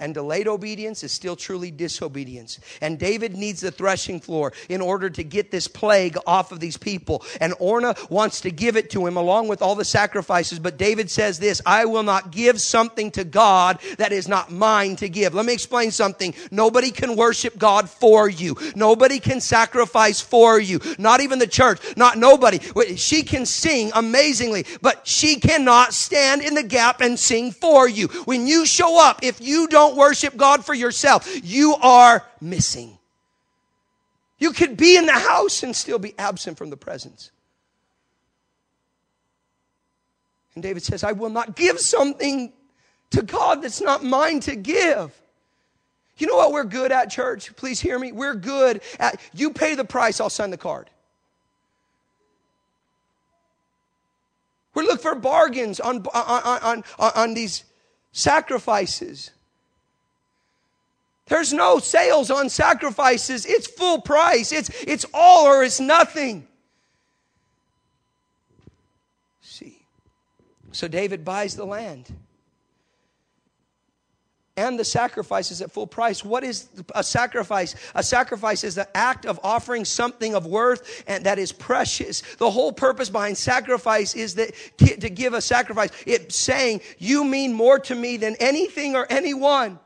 [0.00, 2.58] And delayed obedience is still truly disobedience.
[2.80, 6.76] And David needs the threshing floor in order to get this plague off of these
[6.76, 7.22] people.
[7.40, 10.58] And Orna wants to give it to him along with all the sacrifices.
[10.58, 14.96] But David says this I will not give something to God that is not mine
[14.96, 15.34] to give.
[15.34, 16.34] Let me explain something.
[16.50, 21.80] Nobody can worship God for you, nobody can sacrifice for you, not even the church,
[21.96, 22.58] not nobody.
[22.96, 28.08] She can sing amazingly, but she cannot stand in the gap and sing for you.
[28.24, 32.98] When you show up, if you don't worship God for yourself, you are missing.
[34.38, 37.30] You could be in the house and still be absent from the presence.
[40.54, 42.52] And David says, I will not give something
[43.10, 45.20] to God that's not mine to give.
[46.16, 47.54] You know what we're good at, church?
[47.56, 48.12] Please hear me.
[48.12, 50.90] We're good at, you pay the price, I'll sign the card.
[54.74, 57.64] We look for bargains on, on, on, on, on these
[58.12, 59.30] sacrifices.
[61.30, 63.46] There's no sales on sacrifices.
[63.46, 64.50] It's full price.
[64.50, 66.44] It's, it's all or it's nothing.
[69.40, 69.78] See.
[70.72, 72.12] So David buys the land
[74.56, 76.24] and the sacrifices at full price.
[76.24, 77.76] What is a sacrifice?
[77.94, 82.22] A sacrifice is the act of offering something of worth and that is precious.
[82.38, 85.90] The whole purpose behind sacrifice is that to give a sacrifice.
[86.06, 89.78] It's saying, you mean more to me than anything or anyone.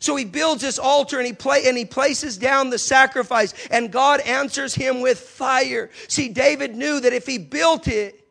[0.00, 3.90] So he builds this altar and he play and he places down the sacrifice and
[3.90, 5.90] God answers him with fire.
[6.08, 8.26] See, David knew that if he built it,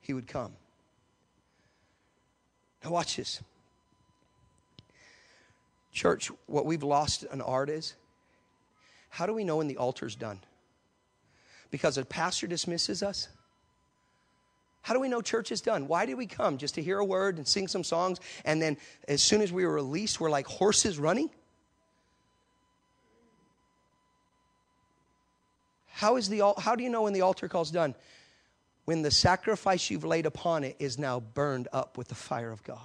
[0.00, 0.52] he would come.
[2.84, 3.40] Now watch this.
[5.92, 7.94] Church, what we've lost an art is
[9.08, 10.40] how do we know when the altar's done?
[11.70, 13.28] Because a pastor dismisses us?
[14.84, 15.88] How do we know church is done?
[15.88, 16.58] Why did we come?
[16.58, 18.76] Just to hear a word and sing some songs, and then
[19.08, 21.30] as soon as we were released, we're like horses running?
[25.86, 27.94] How, is the, how do you know when the altar call's done?
[28.84, 32.62] When the sacrifice you've laid upon it is now burned up with the fire of
[32.62, 32.76] God.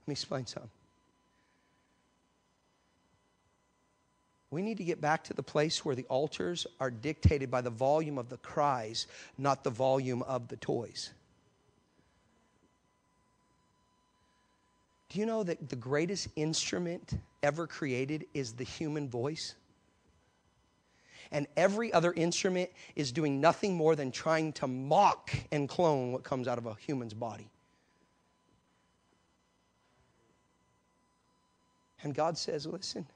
[0.00, 0.70] Let me explain something.
[4.56, 7.68] We need to get back to the place where the altars are dictated by the
[7.68, 11.10] volume of the cries, not the volume of the toys.
[15.10, 19.56] Do you know that the greatest instrument ever created is the human voice?
[21.30, 26.24] And every other instrument is doing nothing more than trying to mock and clone what
[26.24, 27.50] comes out of a human's body.
[32.02, 33.06] And God says, listen,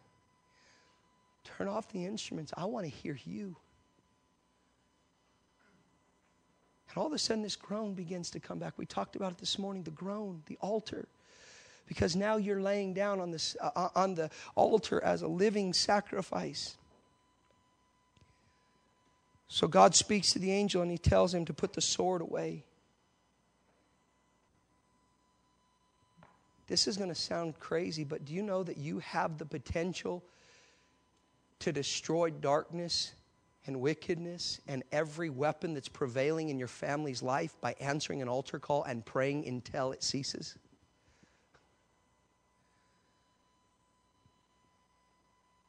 [1.44, 2.52] Turn off the instruments.
[2.56, 3.56] I want to hear you.
[6.88, 8.74] And all of a sudden, this groan begins to come back.
[8.76, 11.06] We talked about it this morning the groan, the altar.
[11.86, 15.72] Because now you're laying down on, this, uh, uh, on the altar as a living
[15.72, 16.76] sacrifice.
[19.48, 22.64] So God speaks to the angel and he tells him to put the sword away.
[26.68, 30.22] This is going to sound crazy, but do you know that you have the potential
[31.60, 33.12] to destroy darkness
[33.66, 38.58] and wickedness and every weapon that's prevailing in your family's life by answering an altar
[38.58, 40.56] call and praying until it ceases?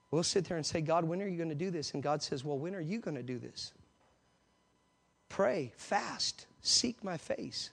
[0.10, 1.94] We'll sit there and say, God, when are you going to do this?
[1.94, 3.72] And God says, Well, when are you going to do this?
[5.30, 7.70] Pray, fast, seek my face,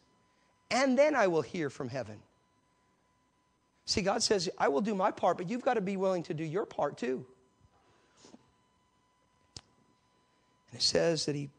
[0.70, 2.18] and then I will hear from heaven.
[3.84, 6.34] See, God says, I will do my part, but you've got to be willing to
[6.34, 7.26] do your part too.
[10.70, 11.50] And it says that he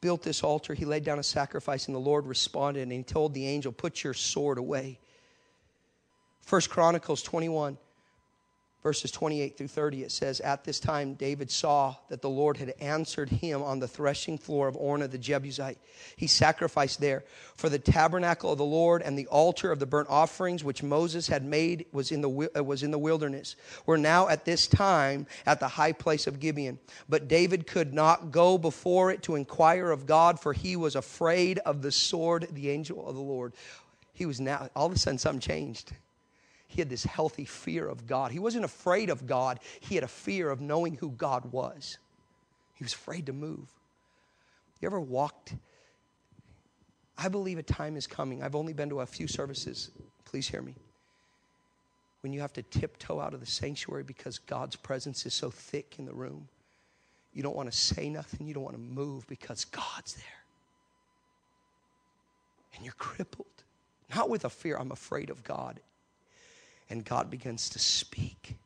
[0.00, 3.34] built this altar, he laid down a sacrifice, and the Lord responded and he told
[3.34, 4.98] the angel, Put your sword away.
[6.42, 7.78] First Chronicles 21
[8.86, 12.72] verses 28 through 30, it says, At this time, David saw that the Lord had
[12.78, 15.78] answered him on the threshing floor of Ornan the Jebusite.
[16.14, 17.24] He sacrificed there.
[17.56, 21.26] For the tabernacle of the Lord and the altar of the burnt offerings which Moses
[21.26, 23.56] had made was in the, uh, was in the wilderness,
[23.86, 26.78] were now at this time at the high place of Gibeon.
[27.08, 31.58] But David could not go before it to inquire of God, for he was afraid
[31.58, 33.52] of the sword, the angel of the Lord.
[34.12, 35.92] He was now, all of a sudden, something changed
[36.76, 38.32] he had this healthy fear of God.
[38.32, 41.96] He wasn't afraid of God, he had a fear of knowing who God was.
[42.74, 43.66] He was afraid to move.
[44.82, 45.54] You ever walked?
[47.16, 48.42] I believe a time is coming.
[48.42, 49.90] I've only been to a few services.
[50.26, 50.74] Please hear me.
[52.20, 55.94] When you have to tiptoe out of the sanctuary because God's presence is so thick
[55.98, 56.46] in the room,
[57.32, 60.24] you don't want to say nothing, you don't want to move because God's there.
[62.74, 63.46] And you're crippled.
[64.14, 65.80] Not with a fear, I'm afraid of God
[66.88, 68.56] And God begins to speak,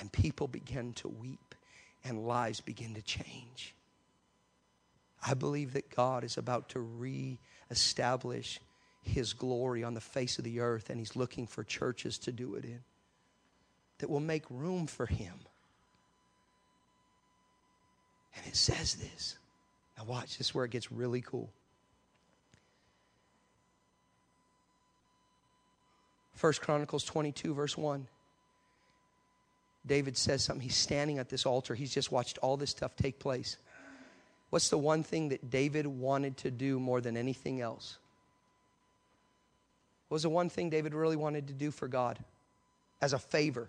[0.00, 1.54] and people begin to weep,
[2.04, 3.74] and lives begin to change.
[5.26, 8.60] I believe that God is about to re-establish
[9.02, 12.54] his glory on the face of the earth, and he's looking for churches to do
[12.54, 12.80] it in
[13.98, 15.34] that will make room for him.
[18.36, 19.36] And it says this.
[19.96, 21.50] Now, watch, this is where it gets really cool.
[26.36, 28.06] First Chronicles 22, verse 1.
[29.86, 30.62] David says something.
[30.62, 31.74] He's standing at this altar.
[31.74, 33.56] He's just watched all this stuff take place.
[34.50, 37.98] What's the one thing that David wanted to do more than anything else?
[40.08, 42.18] What was the one thing David really wanted to do for God
[43.00, 43.68] as a favor?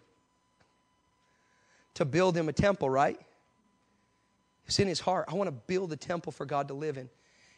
[1.95, 3.19] To build him a temple, right?
[4.65, 5.25] It's in his heart.
[5.29, 7.09] I want to build a temple for God to live in.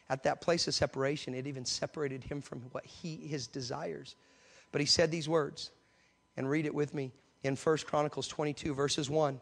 [0.08, 4.16] At that place of separation, it even separated him from what he his desires.
[4.72, 5.72] But he said these words,
[6.38, 7.12] and read it with me
[7.44, 9.42] in 1 Chronicles 22, verses 1.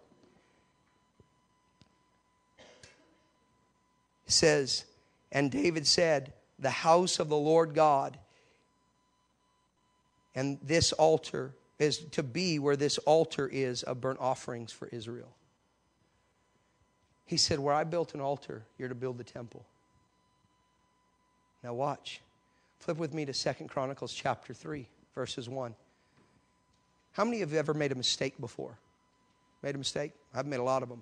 [4.26, 4.86] It says,
[5.32, 8.18] And David said, The house of the Lord God
[10.38, 15.34] and this altar is to be where this altar is of burnt offerings for Israel.
[17.26, 19.66] He said, Where I built an altar, you're to build the temple.
[21.64, 22.22] Now watch.
[22.80, 24.88] Flip with me to Second Chronicles chapter 3,
[25.18, 25.74] verses 1.
[27.14, 28.78] How many of you ever made a mistake before?
[29.64, 30.12] Made a mistake?
[30.32, 31.02] I've made a lot of them.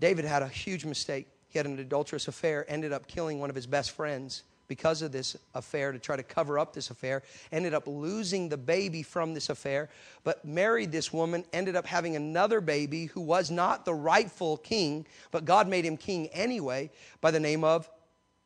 [0.00, 1.28] David had a huge mistake.
[1.50, 5.12] He had an adulterous affair, ended up killing one of his best friends because of
[5.12, 9.34] this affair to try to cover up this affair, ended up losing the baby from
[9.34, 9.90] this affair,
[10.24, 15.04] but married this woman, ended up having another baby who was not the rightful king,
[15.30, 16.90] but God made him king anyway,
[17.20, 17.90] by the name of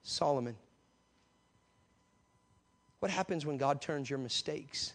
[0.02, 0.56] Solomon.
[3.07, 4.92] What happens when God turns your mistakes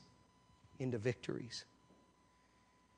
[0.80, 1.64] into victories?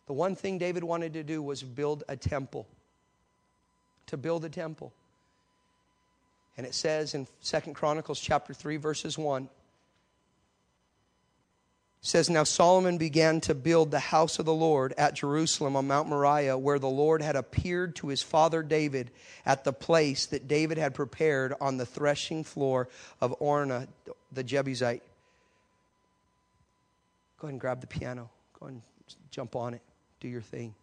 [0.07, 2.65] The one thing David wanted to do was build a temple.
[4.07, 4.91] To build a temple.
[6.57, 9.47] And it says in Second Chronicles chapter 3 verses 1
[12.05, 16.09] says now Solomon began to build the house of the Lord at Jerusalem on Mount
[16.09, 19.09] Moriah where the Lord had appeared to his father David
[19.45, 22.89] at the place that David had prepared on the threshing floor
[23.21, 23.87] of Ornan
[24.33, 25.01] the Jebusite.
[27.39, 28.29] Go ahead and grab the piano.
[28.59, 28.83] Go ahead and
[29.31, 29.81] jump on it.
[30.19, 30.75] Do your thing.